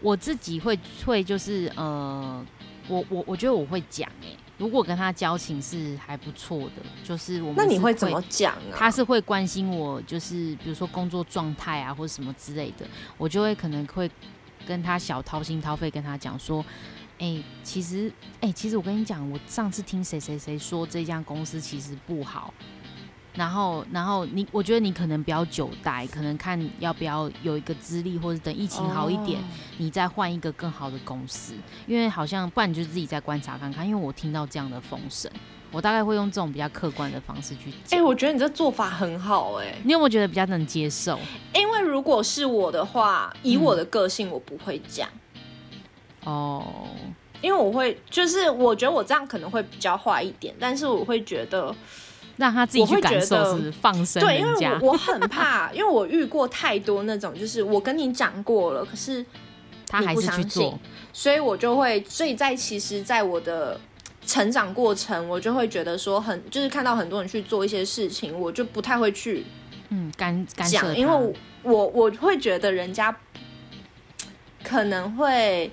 [0.00, 2.46] 我自己会会就是呃，
[2.88, 4.28] 我我我觉得我会讲哎、
[4.58, 8.74] 如果跟他交情是还不错的，就是我们是那你会怎么讲啊？
[8.74, 12.86] 他是会关心我，就是比如说工作状态啊，或者什么之类的，
[13.18, 14.10] 我就会可能会
[14.66, 16.64] 跟他小掏心掏肺跟他讲说，
[17.18, 22.52] 哎、其实，哎、其实我跟你讲，我上次听谁谁谁说这家公司其实不好，
[23.36, 29.44] 然后，然后你，我觉得你可能不要久待，可能看要不要有一个资历，或者等疫情好一点，哦。
[29.76, 31.52] 你再换一个更好的公司，
[31.86, 35.30] 因为好像不然你就自己再观察看看，因为我听到这样的风声，
[35.70, 38.02] 我大概会用这种比较客观的方式去哎、讲。
[38.02, 41.18] 我觉得你这做法很好哎、你有没有觉得比较能接受？
[41.52, 45.06] 因为如果是我的话，以嗯我的个性，我不会讲，
[46.24, 46.88] 哦，
[47.42, 51.74] 因为我会就是我觉得我这样可能会比较坏一点，但是我会觉得
[52.36, 54.78] 让他自己去感受，得是是放生对，因为？
[54.80, 59.26] 我我很怕，因为我遇过太多那种，就是我跟你讲过了，可是你
[59.88, 60.78] 他还是去不相信做，
[61.12, 63.80] 所以我就会，所以在其实，在我的
[64.26, 69.44] 成长过程，我就会觉得说很，就是看到很多人去做一些事情，我就不太会去
[69.88, 71.32] 嗯，干干涉因为我
[71.62, 73.16] 我我会觉得人家
[74.64, 75.70] 可能会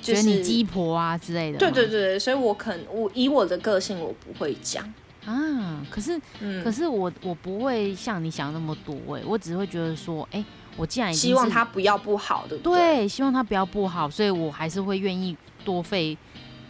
[0.00, 1.58] 就是觉得你鸡婆啊之类的。
[1.58, 1.88] 对对。
[1.88, 4.88] 对，所以我可能我以我的个性，我不会讲，
[5.26, 10.42] 啊，可是嗯，可是我我不会像你想那么多哎、我只会觉得说，哎、
[10.76, 12.96] 我既然希望他不要不好，对不对？
[12.96, 16.16] 对，希望他不要不好，所以我还是会愿意多费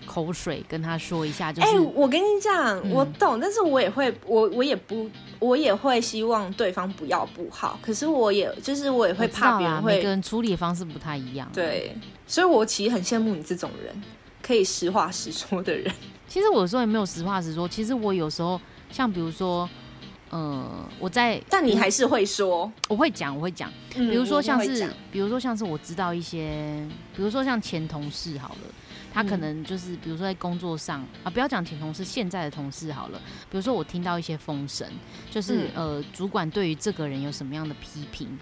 [0.07, 11.94] 口水跟他说一下，就是哎、是、我跟你讲，嗯我懂，但是我也会，我我也不，我也会希望对方不要不好，可是我也就是我也会怕别人会每个人处理的方式不太一样。，对，
[12.26, 14.02] 所以我其实很羡慕你这种人，
[14.40, 15.92] 可以实话实说的人。
[16.28, 18.60] 其实我有时候也没有实话实说，其实我有时候
[18.90, 19.68] 像比如说，
[20.30, 28.74] 呃，我在但你还是会说，我会讲，我会讲，嗯比如说像是比如说像是我知道一些，比如说像前同事好了，
[29.14, 29.40] 他可嗯。
[29.40, 33.20] 能就是比如说在工作上啊，不要讲前同事，现在的同事好了，
[33.50, 34.86] 比如说我听到一些风声，
[35.30, 38.38] 就是、呃，主管对于这个人有什么样的批评，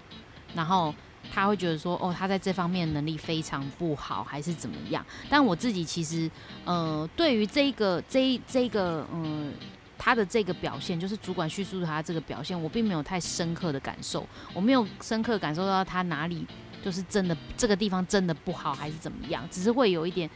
[0.55, 0.93] 然后。
[1.33, 5.05] 他会觉得说，哦，他在这方面能力非常不好，还是怎么样？
[5.29, 6.29] 但我自己其实，
[6.63, 9.53] 呃，对于这个这这个，嗯、
[9.97, 16.45] 他的这个表现，就是主管叙述他这个表现，我并没有太深刻的感受，我没有深刻感受到他哪里
[16.83, 20.29] 就是真的这个地方真的不好，还是怎么样，只是会有一点，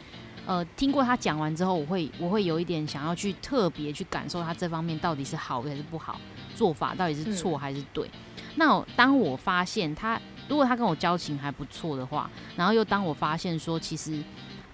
[0.45, 6.19] 呃，听过他讲完之后，我会我会有一点想要去特别去感受他这方面到底是好还是不好，
[6.55, 8.09] 做法到底是错还是对。
[8.55, 10.19] 那当我发现他
[10.49, 14.21] 如果他跟我交情还不错的话，然后又当我发现说其实。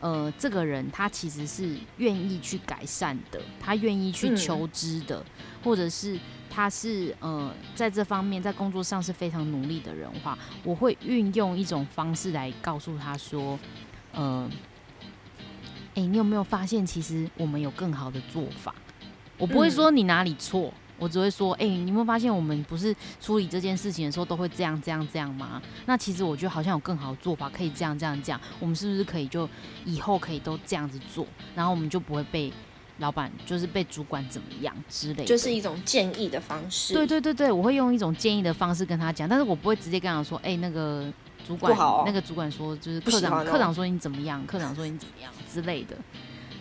[0.02, 5.26] 呃，这个人他其实是愿意去改善的，他愿意去嗯求知的，
[5.64, 13.58] 或者是他是呃在这方面在工作上是非常努力的人的话，我会运用一种方式来告诉他说，
[14.12, 14.48] 呃，
[15.96, 18.76] 哎、你有没有发现其实我们有更好的做法？
[19.40, 20.72] 我不会说你哪里错。
[20.98, 25.62] 我只会说，哎、你有没有发现我们不是处理这件事情的时候都会这样这样这样吗？
[25.86, 28.40] 那其实我觉得好像有更好的做法，可以这样这样这样。
[28.60, 29.48] 我们是不是可以就
[29.86, 31.26] 以后可以都这样子做，
[31.56, 32.52] 然后我们就不会被
[33.00, 35.26] 老板就是被主管怎么样之类的。
[35.26, 36.94] 就是一种建议的方式。
[36.94, 41.12] 对对对对，我会用一种建议的方式跟他讲，但是我不会直接跟他说，哎、那个
[41.46, 45.98] 主管，哦那个主管说就是科长，不喜欢哦科长说你怎么样，科长说你怎么样之类的，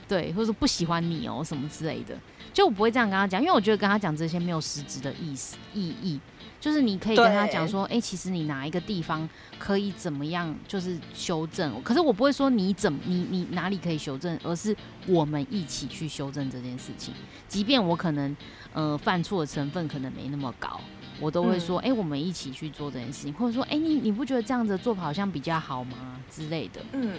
[0.08, 2.18] 对，或者说不喜欢你哦什么之类的，
[2.54, 6.18] 就我不会这样跟他讲，因为我觉得跟他讲这些没有实质的意思意义。
[6.60, 9.28] 就是你可以跟他讲说，哎、其实你哪一个地方
[9.58, 11.82] 可以怎么样，就是修正。
[11.82, 14.74] 可是我不会说你怎么你你哪里可以修正，而是
[15.06, 17.12] 我们一起去修正这件事情。
[17.46, 18.34] 即便我可能
[18.72, 20.80] 呃犯错的成分可能没那么高，
[21.20, 26.80] 我都会说，哎、我们一起去做这件事情，或者说，哎、你你不觉得这样子的做法好像比较好吗之类的。
[26.92, 27.18] 嗯，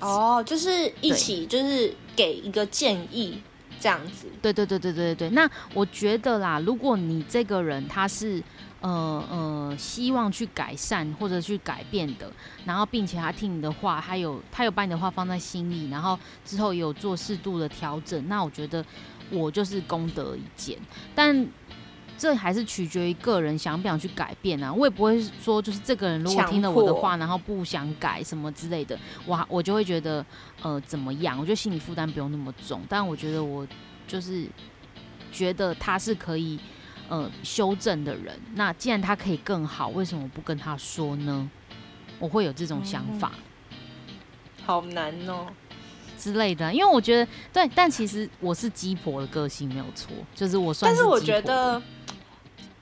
[0.00, 3.40] 哦，就是一起，就是给一个建议
[3.82, 4.28] 这样子。
[4.40, 5.30] 对对对对对对对。
[5.30, 8.40] 那我觉得啦，如果你这个人他是
[8.80, 12.30] 呃呃希望去改善或者去改变的，
[12.64, 18.84] 然后并且他听你的话，他有他有把你的话放在心里，然后之后也有做适度的调整，那我觉得
[19.30, 20.78] 我就是功德一件。
[21.14, 21.46] 但
[22.22, 24.72] 这还是取决于个人想不想去改变啊。
[24.72, 28.96] 我也不会说就是这个人如果听了我的话，然后不想改什么之类的，
[29.26, 30.24] 我我就会觉得
[30.62, 31.36] 呃怎么样？
[31.36, 33.66] 我觉得心理负担不用那么重，但我觉得我
[34.06, 34.46] 就是
[35.32, 36.56] 觉得他是可以
[37.08, 38.38] 呃修正的人。
[38.54, 41.50] 那既然他可以更好，为什么不跟他说呢？
[42.20, 43.32] 我会有这种想法。
[44.64, 45.48] 好难哦。
[46.16, 51.82] 之类的，因为我觉得对，但其实我是鸡婆的个性没有错，就是我算但是我觉得，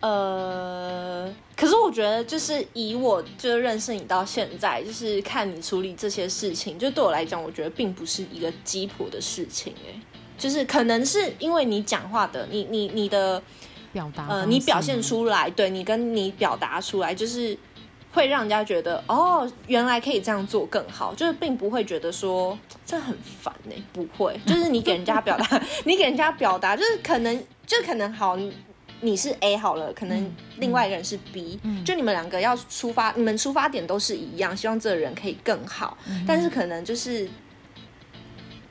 [0.00, 10.00] 呃，可是我觉得就是以我就认识你到现在，就是看你处理这些事情，就对我来讲，我觉得并不是一个鸡婆的事情、哎，
[10.38, 13.42] 就是可能是因为你讲话的，你你你的
[13.92, 17.54] 表达呃，你表现出来，对你跟你表达出来，就是
[18.10, 28.38] 会让人家觉得哦，原来可以这样做更好，就是并不会觉得说这很烦呢、不会，就是你给人家表达， 你给人家表达，就是可能就可能好，
[29.02, 37.28] 你是 A 好了，可能另外一个人是 B，、嗯就你们两个要出发，你们出发点都是一样，希望这个人可以更好，嗯但是可能就是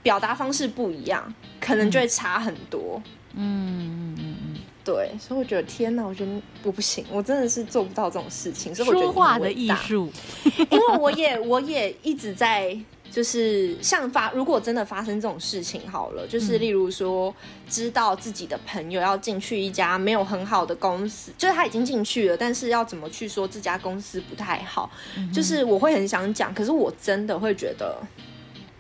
[0.04, 3.02] 表达方式不一样，可能就会差很多。
[3.34, 6.32] 嗯嗯嗯嗯，对，所以我觉得天哪，我觉得
[6.64, 8.74] 我不行，我真的是做不到这种事情。
[8.74, 10.12] 所以我觉得说话的艺你很伟大，术，
[10.72, 12.78] 因为我也我也一直在。
[13.12, 17.34] 就是像发，如果真的发生这种事情好了，就是例如说，
[17.68, 24.90] 知道自己的朋友要进去一家没有很好的公司，就是他已经进去了，但是要怎么去说这家公司不太好，
[25.34, 27.98] 就是我会很想讲，可是我真的会觉得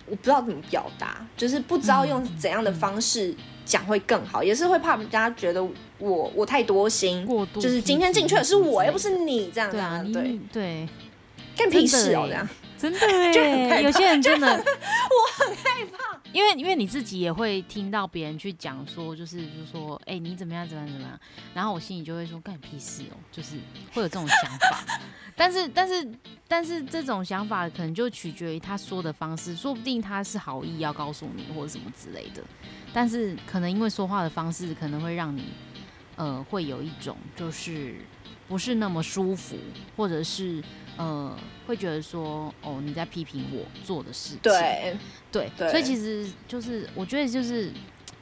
[0.05, 3.33] 我不知道怎么表达，就是不知道用怎样的方式
[3.65, 5.63] 讲会更好，也是会怕人家觉得
[5.97, 10.89] 我我太多心，过度就是今天进去的是我，又不是你这样对啊，对，对，
[11.57, 12.47] 干屁事哦，这样。
[12.79, 21.19] 真的哎，有些人真的， 我很害怕，因为因为你自己也会听到别人去讲说，就是就是说，哎、你怎么样怎么样怎么样，
[21.53, 23.57] 然后我心里就会说，干你屁事哦，就是
[23.93, 24.83] 会有这种想法，
[25.35, 26.07] 但是但是
[26.47, 32.41] 但是这种想法可能就取决于他说的方式，说不定他是好意要告诉你或者什么之类的，
[32.93, 35.51] 但是可能因为说话的方式可能会让你
[36.15, 37.95] 呃会有一种就是
[38.47, 39.57] 不是那么舒服，
[39.97, 40.63] 或者是
[40.99, 41.33] 呃
[41.65, 44.97] 会觉得说哦你在批评我做的事情，对，
[45.31, 47.71] 对，对所以其实就是我觉得就是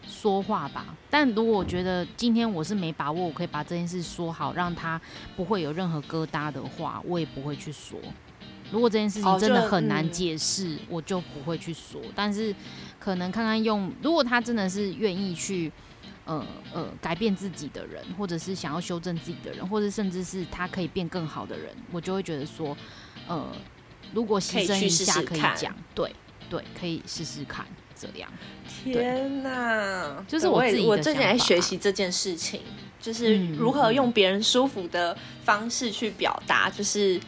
[0.07, 0.95] 说话吧。
[1.09, 5.01] 但如果我觉得今天我是没把握，我可以把这件事说好，让他
[5.36, 7.99] 不会有任何疙瘩的话，我也不会去说。
[8.71, 11.99] 如果这件事情真的很难嗯解释，我就不会去说。
[12.13, 12.53] 但是
[12.99, 15.71] 可能看看用，如果他真的是愿意去。
[16.28, 22.78] 呃呃，改变自己的人，或者是想要修正自己的人，或者甚至是他可以变更好的人，我就会觉得说，
[23.28, 23.51] 呃，
[24.13, 26.13] 如果可牺牲一下可以讲，对
[26.49, 27.65] 对，可以试试看
[27.95, 28.30] 这样。
[28.67, 30.23] 天哪！
[30.28, 32.61] 就是我自己我最近在学习这件事情，
[32.99, 37.19] 就是嗯如何用别人舒服的方式去表达，就是。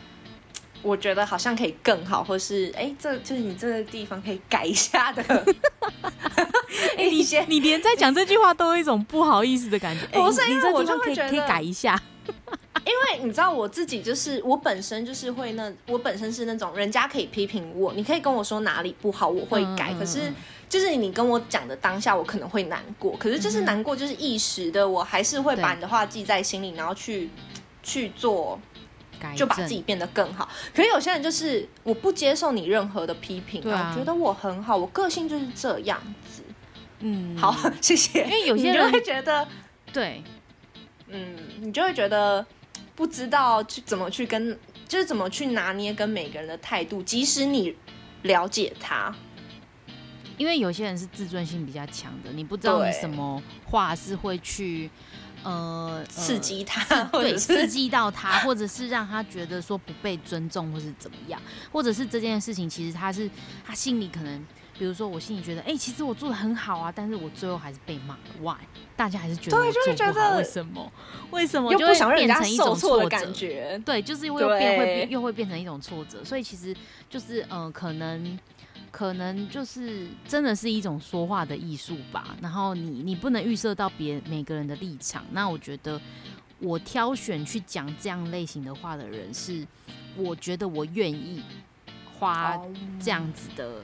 [0.81, 5.23] 我觉得好像可以更好，或是哎，这就是你这个地方可以改一下的。
[6.97, 10.05] 哎、你先你连在讲这句话都有一种不好意思的感觉。
[10.11, 11.99] 哎不是你你这因为我地方可以可以改一下。
[12.85, 19.93] 因为你知道我自己就是我本身就是会那我本身是那种人家可以批评我，你可以跟我说哪里不好，我会改。
[19.93, 20.35] 可是嗯
[20.69, 27.29] 就是你跟我讲的当下，我可能会难过，可是就是难过就是一时的，我还是会把你的话记在心里，然后去
[27.81, 28.68] 去做，改
[29.35, 30.47] 就把自己变得更好。
[30.73, 35.99] 可是有些人就是我不接受你任何的批评对啊我觉得我很好，我个性就是这样
[36.29, 36.43] 子。
[36.99, 38.23] 嗯，好， 谢谢。
[38.23, 39.47] 因为有些人会觉得，
[39.93, 40.21] 对
[41.07, 42.45] 嗯，你就会觉得
[42.95, 44.57] 不知道去怎么去跟，
[44.87, 47.73] 就是怎么去拿捏跟每个人的态度，即使你
[48.23, 49.15] 了解他，
[50.37, 54.89] 因为有些人是自尊心比较强的，你不知道你什么话是会去
[55.43, 56.81] 呃刺激他，
[57.11, 63.29] 呃对，刺激到他， 或者是让他觉得说不被尊重，或是怎么样，或者是这件事情其实他是
[63.65, 64.45] 他心里可能，
[64.77, 68.57] 比如说我心里觉得，哎、其实我做的很好啊，但是我最后还是被骂了，why？
[68.95, 70.91] 大家还是觉得对我就是觉做不好，得为什么？
[71.31, 71.71] 为什么？
[71.71, 73.81] 又就会不想让人家变成一种受挫的感觉。
[73.85, 76.75] 对，就是因为又变会变又会变成一种挫折，所以其实
[77.09, 78.37] 就是呃，可能
[78.91, 82.35] 可能就是真的是一种说话的艺术吧。
[82.41, 85.99] 然后你你不能预设到别每个人的立场，那我觉得
[86.59, 89.65] 我挑选去讲这样类型的话的人是，
[90.15, 91.41] 我觉得我愿意
[92.19, 93.81] 花哦这样子的。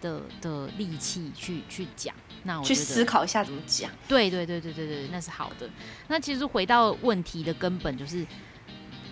[0.00, 3.90] 的的力气去去讲，那我去思考一下怎么讲。
[4.06, 5.66] 对对对对对对，那是好的。
[6.08, 8.22] 那其实回到问题的根本，就是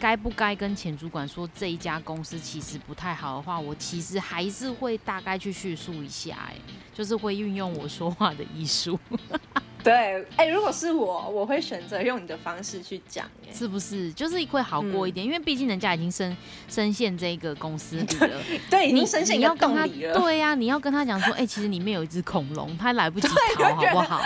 [0.03, 6.57] 该不该跟前主管说这一家公司其实不太好的话，我其实还是会大概去叙述一下、哎，
[6.93, 8.99] 就是会运用我说话的艺术，
[9.85, 13.25] 对，哎，如果是我，我会选择用你的方式去讲。
[13.47, 14.13] 哎，是不是？
[14.13, 16.37] 就是会好过一嗯点，因为毕竟人家已经深
[16.69, 18.43] 深陷这个公司里了。
[18.69, 19.87] 对，已你经深陷你要跟他。
[20.19, 24.21] 对呀、你要跟他讲说，哎、其实里面有一只恐龙，他来不及逃，好不好？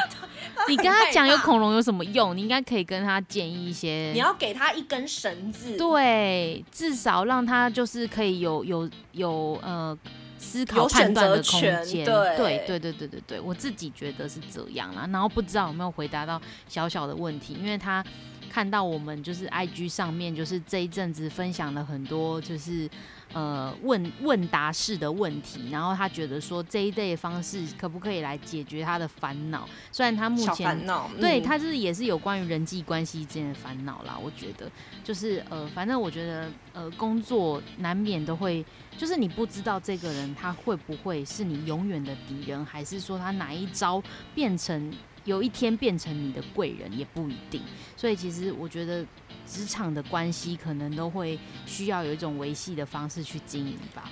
[0.68, 2.36] 你跟他讲有恐龙有什么用？
[2.36, 4.11] 你应该可以跟他建议一些。
[4.14, 5.76] 你要给他一根绳子。
[5.76, 9.96] 对，至少让他就是可以有有有呃
[10.38, 12.04] 思考判断的空间。
[12.04, 15.09] 对对对对对对对，我自己觉得是这样啦。
[15.12, 18.04] 然后不知道有没有回答到小小的问题，因为他
[18.50, 22.88] 看到我们就是 IG 上面就是这一阵子分享了很多就是
[23.33, 29.68] 呃问问答式的问题，然后他觉得说这一类方式可不可以来解决他的烦恼？
[29.93, 34.18] 虽然他目小前烦恼，对嗯他就是也是有关于人际关系之间的烦恼啦。
[34.22, 34.70] 我觉得
[35.05, 38.64] 就是呃，反正我觉得呃，工作难免都会，
[38.97, 44.03] 就是你不知道这个人他会不会是你永远的敌人，还是说他哪一招
[44.35, 44.93] 变成
[45.24, 47.61] 有一天变成你的贵人也不一定。
[47.97, 49.05] 所以其实我觉得
[49.47, 54.11] 职场的关系可能都会需要有一种维系的方式去经营吧。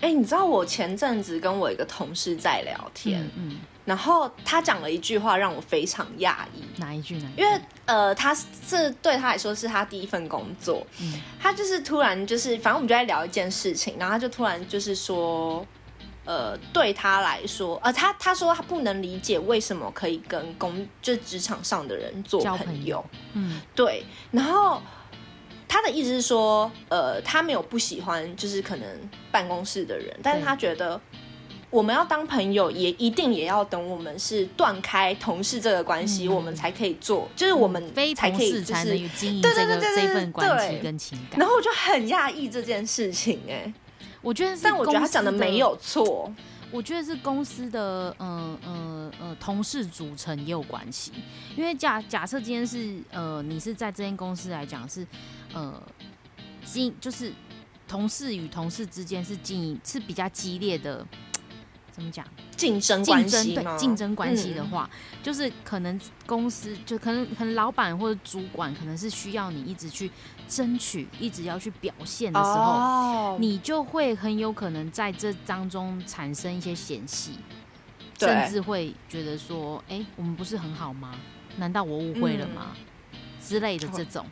[0.00, 7.40] 哎、你知道我前阵子跟我一个同事在聊天，嗯嗯，然后他讲了一句话让我非常讶异，哪一句哪一句？
[7.40, 8.36] 因为呃，他
[8.68, 15.66] 这对他来说是他第一份工作，嗯他就是突然就是，反正我们就在聊一件事情，然后他就突然就是说，
[16.24, 22.64] 呃，对他来说，呃，他他说他不能理解为什么可以跟工就职场上的人做朋友。
[22.64, 23.04] 朋友，
[23.34, 23.60] 嗯。
[23.74, 24.80] 对，然后
[25.68, 28.86] 他的意思是说，呃，他没有不喜欢就是可能
[29.30, 31.00] 办公室的人，但是他觉得。
[31.70, 41.40] 我们要当朋友，也一定也要等我们是断开同事这个关系，嗯我们才可以做，就是我们非才可以就是能经营对这个对对对对这份关系跟情感。
[41.40, 43.74] 然后我就很讶异这件事情、哎，
[44.24, 46.32] 我觉得是，但我觉得他讲的没，有错，
[46.70, 51.12] 我觉得是公司的呃呃呃同事组成也有关系。
[51.54, 55.06] 因为假假设今天是呃你是在这间公司来讲是
[55.52, 55.80] 呃
[56.64, 57.30] 经就是
[57.86, 61.06] 同事与同事之间是经营是比较激烈的，
[61.92, 62.26] 怎么讲？
[62.56, 63.62] 竞争竞关系吗？
[63.62, 64.90] 争对竞争关系的嗯话，
[65.22, 70.10] 就是可能公司就可能可能老板或者主管可能是需要你一直去
[70.48, 77.38] 争取，一直要去表现的时候，哦，你就会很有可能在这当中产生一些嫌隙，
[78.18, 81.14] 甚至会觉得说，哎、我们不是很好吗？
[81.56, 82.76] 难道我误会了吗？
[83.40, 84.24] 之类的这种。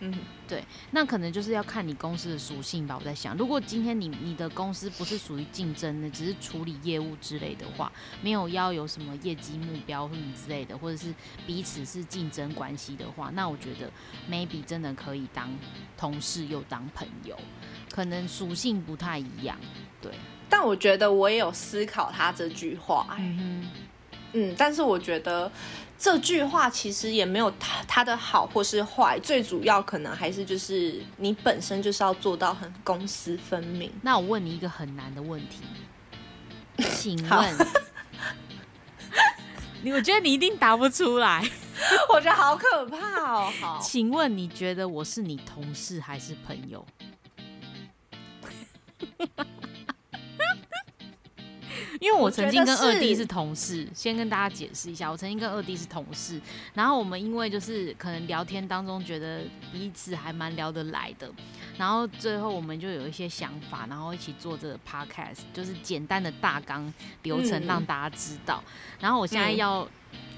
[0.00, 0.14] 嗯，
[0.48, 2.96] 对那可能就是要看你公司的属性吧。
[2.98, 7.90] 我在想，如果今天你你的公司不是属于竞争的，只是处理业务之类的话，
[8.22, 11.12] 没有要有什么业绩目标或什么之类的，或者是
[11.46, 13.90] 彼此是竞争关系的话，那我觉得
[14.30, 15.50] maybe 真的可以当
[15.96, 17.36] 同事又当朋友，
[17.90, 19.56] 可能属性不太一样。
[20.00, 20.12] 对，
[20.48, 23.70] 但我觉得我也有思考他这句话、哎嗯
[24.36, 25.50] 嗯，但是我觉得
[25.98, 33.90] 这句话其实也没有他他的好或是坏，最主要可能还是就是你本身就是要做到很公私分明。
[34.02, 35.62] 那我问你一个很难的问题，
[36.94, 37.56] 请问，
[39.82, 41.42] 你我觉得你一定答不出来。
[42.12, 43.52] 我觉得好可怕哦。
[43.60, 46.86] 好，请问你觉得我是你同事还是朋友？
[52.04, 56.38] 因为我曾经跟二弟是同事，先跟大家解释一下，我曾经跟二弟是同事，
[56.74, 59.40] 然后我们因为就是可能聊天当中觉得
[59.72, 61.32] 彼此还蛮聊得来的，
[61.78, 66.92] 然后最后我们就有一些想法，然后一起做这个 podcast，就是简单的大纲
[67.22, 68.62] 流程嗯让大家知道。
[69.00, 69.88] 然后我现在嗯要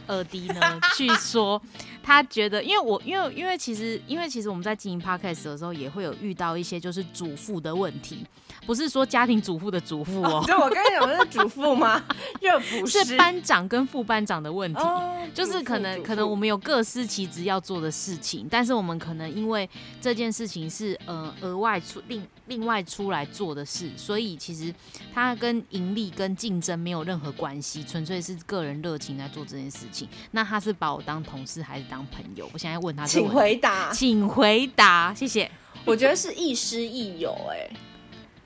[0.06, 0.60] 二弟呢
[0.96, 1.60] 据说，
[2.02, 8.24] 他觉得，因为我因为因为其实因为其实我们在经营 podcast 的时候，也会有遇到一些就是主妇的问题，
[8.66, 12.02] 不是说家庭主妇的主妇哦，就我刚才讲的是主妇吗？
[12.40, 14.80] 又不是班长跟副班长的问题。
[14.80, 19.68] 哦，就是可能可能我们有各司其职要做的事情，但是我们可能因为
[20.00, 24.72] 这件事情是呃额外出另另外出来做的事，所以其实
[25.12, 29.95] 它跟盈利跟竞争没有任何关系，纯粹是个人热情在做这件事情。
[30.32, 32.50] 那他是把我当同事还是当朋友？
[32.52, 33.92] 我现在问他这个请，回答。
[33.92, 35.50] 请回答，谢谢。
[35.84, 37.70] 我觉得是亦师亦友，哎，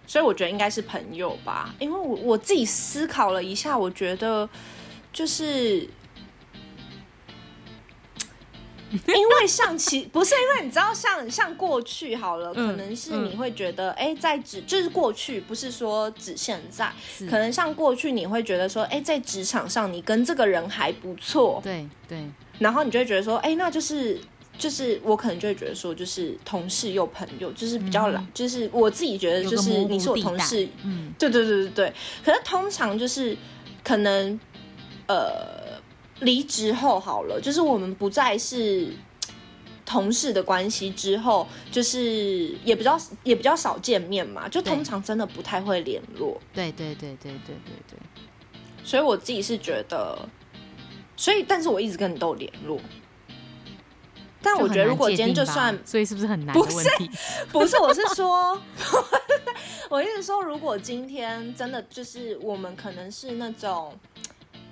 [0.07, 1.75] 所以我觉得应该是朋友吧。
[1.79, 4.49] 因为我我自己思考了一下，我觉得
[5.13, 5.89] 就是。
[9.07, 16.93] 因为像其不是因为你知道像像过去好了，嗯可能是你会觉得哎、在职就是过去不是说指现在，
[17.31, 22.25] 可能像过去你会觉得说哎、在职场上你跟这个人还不错，对对。
[22.59, 24.21] 然后你就会觉得说，哎、那就是
[24.59, 28.29] 就是我可能就会觉得说，就是同事又朋友，就是比较懒，嗯。
[28.35, 31.13] 就是我自己觉得就是你是我同事，嗯。
[31.19, 31.93] 对对对对对。
[32.25, 33.35] 可是通常就是
[33.83, 34.39] 可能
[35.07, 35.60] 呃
[36.21, 38.93] 离职后好了，就是我们不再是。
[39.87, 46.41] 同事的关系之后，就是也比较也比较少见面嘛，就通常真的不太会联络。
[46.55, 47.99] 对对对对对对对，
[48.85, 50.17] 所以我自己是觉得，
[51.17, 52.79] 所以但是我一直跟你都有联络。
[54.41, 56.89] 但我觉得，如果今天就算所以是不是很难不是？
[57.51, 58.63] 不是，我是说，
[59.91, 63.93] 我意思说，如果今天真的就是我们可能是那种，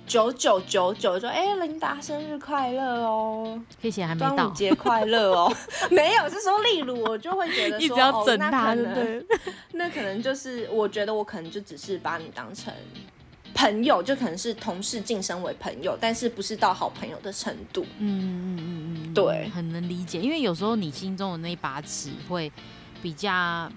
[0.09, 5.55] 九九九九，就哎，琳达生日快乐哦，谢谢还没到端午，节快乐哦。
[5.91, 9.25] 没有，是说例如我就会觉得说，哦那可能？
[9.73, 12.73] 那可能就是，我觉得我可能就只是把你当成
[13.53, 17.85] 朋友，就可能是同事晋升为朋友，但是不是到好朋友的程度。
[17.99, 22.51] 嗯嗯嗯嗯，对很能理解，因为有时候你心中的那一把尺会
[23.03, 23.71] 比较，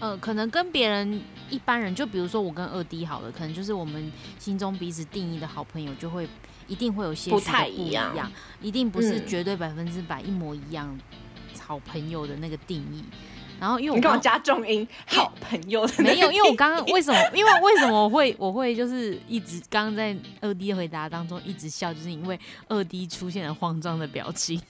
[0.00, 1.20] 呃，可能跟别人
[1.50, 6.28] 一般人，就比如说我跟二 D 好了，可能就是我们心中彼此定义的好朋友，就会
[6.66, 8.32] 一定会有些不不一太一样样，
[8.62, 10.96] 一定不是嗯绝对百分之百一模一样
[11.60, 13.02] 好朋友的那个定义。
[13.60, 14.86] 然后因为我你干嘛刚加重音？
[15.06, 17.18] 好朋友的没有，因为我刚刚为什么？
[17.34, 22.38] 因为为什么我会我会就是一直刚刚在二 D 回答当中一直笑，就是因为
[22.68, 24.60] 二 D 出现了慌张的表情。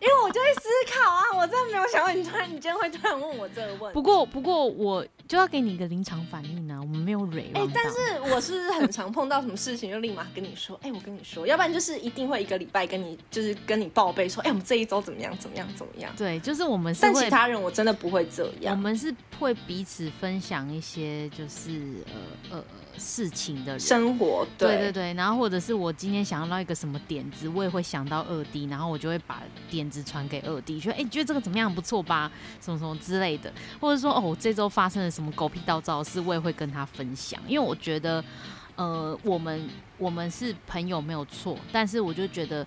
[0.00, 3.94] 因为我就会思考啊，我真的没有想到你突然，你今天会突然问我这个问题。
[3.94, 16.12] 不过不过我就要给你一个临场反应啊，我们没有蕊哎、让但是我是很常碰到什么事情就立马跟你说， 哎、我跟你说，要不然就是一定会一个礼拜跟你就是跟你报备说，哎、我们这一周怎么样怎么样怎么样。
[16.16, 18.80] 对，就是我们是但其他人我真的不会这样我。
[18.80, 22.02] 们是会彼此分享一些就是
[22.50, 22.64] 呃呃
[22.96, 23.80] 事情的人。
[23.80, 31.72] 生活对对对对，然后或者是我今天想到一个什么点子，我也会想到二弟然后我就会把点子传给二弟说哎，你觉得这个怎么样？
[31.74, 32.30] 不错吧？
[32.60, 38.24] 什么什么之类的，或者说哦，我这周发生了什么狗屁倒灶的事，我也会跟他分享，因为我觉得
[38.76, 42.66] 呃，我们我们是朋友没有错，但是我就觉得。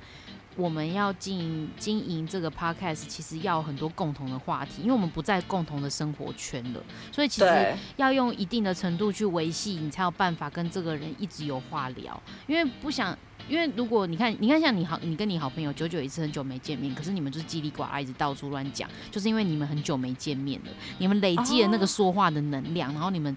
[0.56, 12.22] 我们要经营经营这个 podcast，其实要很多共同的话题，因为我们不在共同的生活圈了，所以其实要用一定的程度去维系，你才有办法跟这个人一直有话聊。
[12.48, 21.88] 因为不想，因为如果你看，你看像你好，你跟你好朋友久久一次很久没见面，可是你们就是叽里呱啦一直到处乱讲，就是因为你们很久没见面了，你们累积了那个哦。
[21.88, 23.36] 说话的能量，然后你们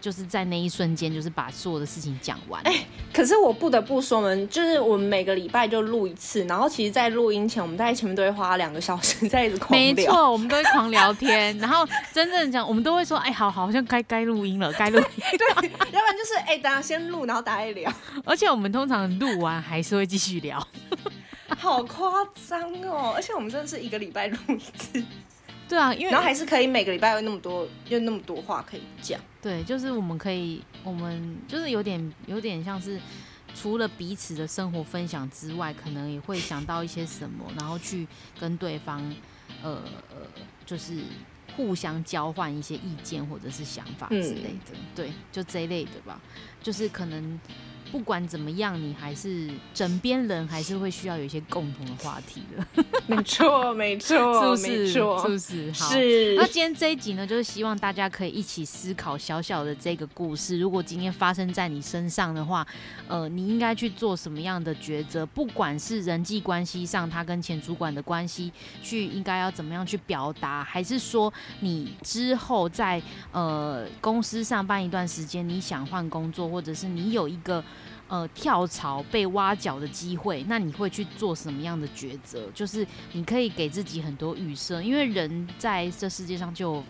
[0.00, 2.62] 就是在那一瞬间就是把所有的事情讲完。
[2.62, 9.94] 哎可是我不得不说，我们就是我们每个礼拜就录一次，然后其实，在录音前，我们大概前面都会花两个小时在一直狂聊。
[9.94, 15.04] 没错，我们都会狂聊天， 然后真正讲，我们都会说，哎，好好像该该录音了，该录音。
[15.50, 17.92] 要不然就是哎、等下先录，然后大家聊，
[18.24, 20.64] 而且我们通常录完还是会继续聊。
[21.58, 22.08] 好夸
[22.48, 23.12] 张哦！
[23.14, 25.04] 而且我们真的是一个礼拜录一次，
[25.70, 29.20] 对啊，因为然后还是可以每个礼拜有那么多，有那么多话可以讲。
[29.40, 33.00] 对，就是我们可以，我们就是有点有点像是
[33.54, 38.04] 除了彼此的生活分享之外，可能也会想到一些什么，然后去
[38.40, 39.00] 跟对方，
[39.62, 40.26] 呃呃，
[40.66, 40.94] 就是
[41.56, 44.76] 互相交换一些意见或者是想法之类的。
[44.92, 46.20] 对，就这一类的吧，
[46.60, 47.38] 就是可能。
[47.90, 54.86] 不管怎么样，你还是枕边人，还是会需要有一些共同的话题的， 没错，没错，是不是？
[54.86, 55.72] 是不是？
[55.72, 60.58] 好，是那今天这一集呢，就是希望大家可以一起思考小小的这个故事。
[60.58, 62.66] 如果今天发生在你身上的话，
[63.08, 65.26] 呃，你应该去做什么样的抉择？
[65.26, 77.62] 不管是人际关系上，他跟前主管的关系，去应该要怎么样去表达，还是说你之后在呃公司上班一段时间，你想换工作，或者是你有一个。
[78.10, 82.50] 呃，跳槽被挖角的机会，那你会去做什么样的抉择？
[82.52, 86.82] 就是你可以给自己很多预设，因为人在这世界上就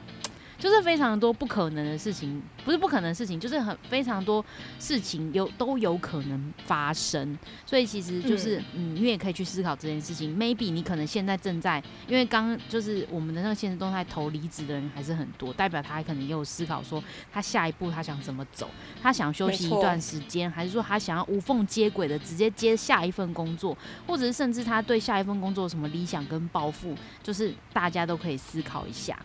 [0.61, 4.45] 就是非常多不可能的事情，不是不可能的事情，就是很非常多
[4.79, 7.37] 事情有都有可能发生。
[7.65, 10.37] 所以其实就是，嗯，你也可以去思考这件事情。
[10.39, 17.03] Maybe 你可能现在正在，因为刚就是我们的那个现实动态投离职的人还是很多，代表他可能也有思考说
[17.33, 18.69] 他下一步他想怎么走，
[19.03, 23.75] 他想休息一段时间，还是说他想要无缝接轨的直接接下一份工作，
[24.07, 29.19] 或者是甚至他对下一份工作有什么理想跟抱负，就是大家都可以思考一下。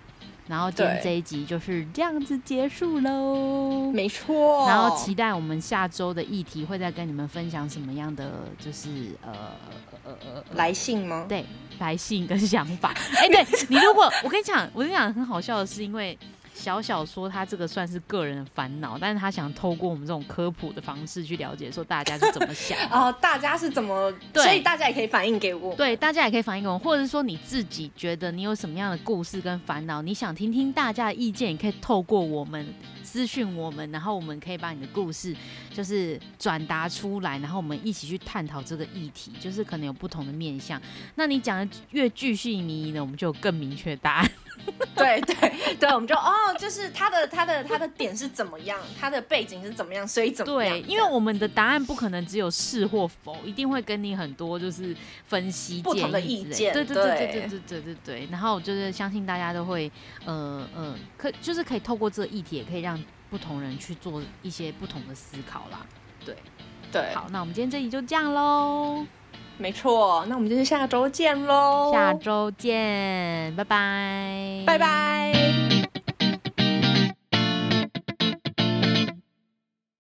[0.47, 3.91] 然后今天这一集就是这样子结束喽。
[3.91, 4.67] 没错。
[4.67, 8.89] 然后期待我们下周的议题会再跟你们分享什么样的，就是
[9.21, 9.31] 呃
[10.03, 11.25] 呃呃呃来信吗？
[11.27, 11.43] 对
[11.79, 12.93] 来信跟想法。
[13.15, 16.17] 哎、对你如果我跟你讲，我跟你讲很好笑的是，因为
[16.55, 22.95] 小小说他这个算是个人的烦恼，但是他想透过我们这种科普的方式去了解，说大家是怎么想的。
[22.95, 24.11] 哦，大家是怎么？
[24.31, 25.75] 对所以大家也可以反映给我。
[25.75, 32.65] 对，大家也可以反映给我们，或者是说你自己觉得你有什么样的故事跟烦恼，你想听听大家的意见，也可以透过我们
[33.15, 35.33] 私讯我们，然后我们可以把你的故事
[35.73, 40.81] 就是转达出来，然后我们一起去探讨这个议题，就是可能有不同的面向。
[41.15, 44.29] 那你讲的越具细靡遗呢，我们就有更明确答案。
[44.95, 50.73] 对对对，我们就哦，就是他的他的他的点是怎么样，他的背景是怎么样，所以怎么样？
[50.73, 54.95] 对，因为我们的答案不可能只有是或否，一定会跟你很多就是
[55.27, 58.27] 分析不同的意见对对对对对对对对对对。
[58.31, 59.91] 然后就是相信大家都会
[60.25, 62.99] 呃呃，可就是可以透过这个议题，也可以让
[63.29, 65.85] 不同人去做一些不同的思考啦。
[66.25, 66.35] 对，
[66.91, 69.05] 对，好，那我们今天这集就这样喽，
[69.57, 75.94] 没错，那我们就是下周见喽，下周见，拜拜，拜拜。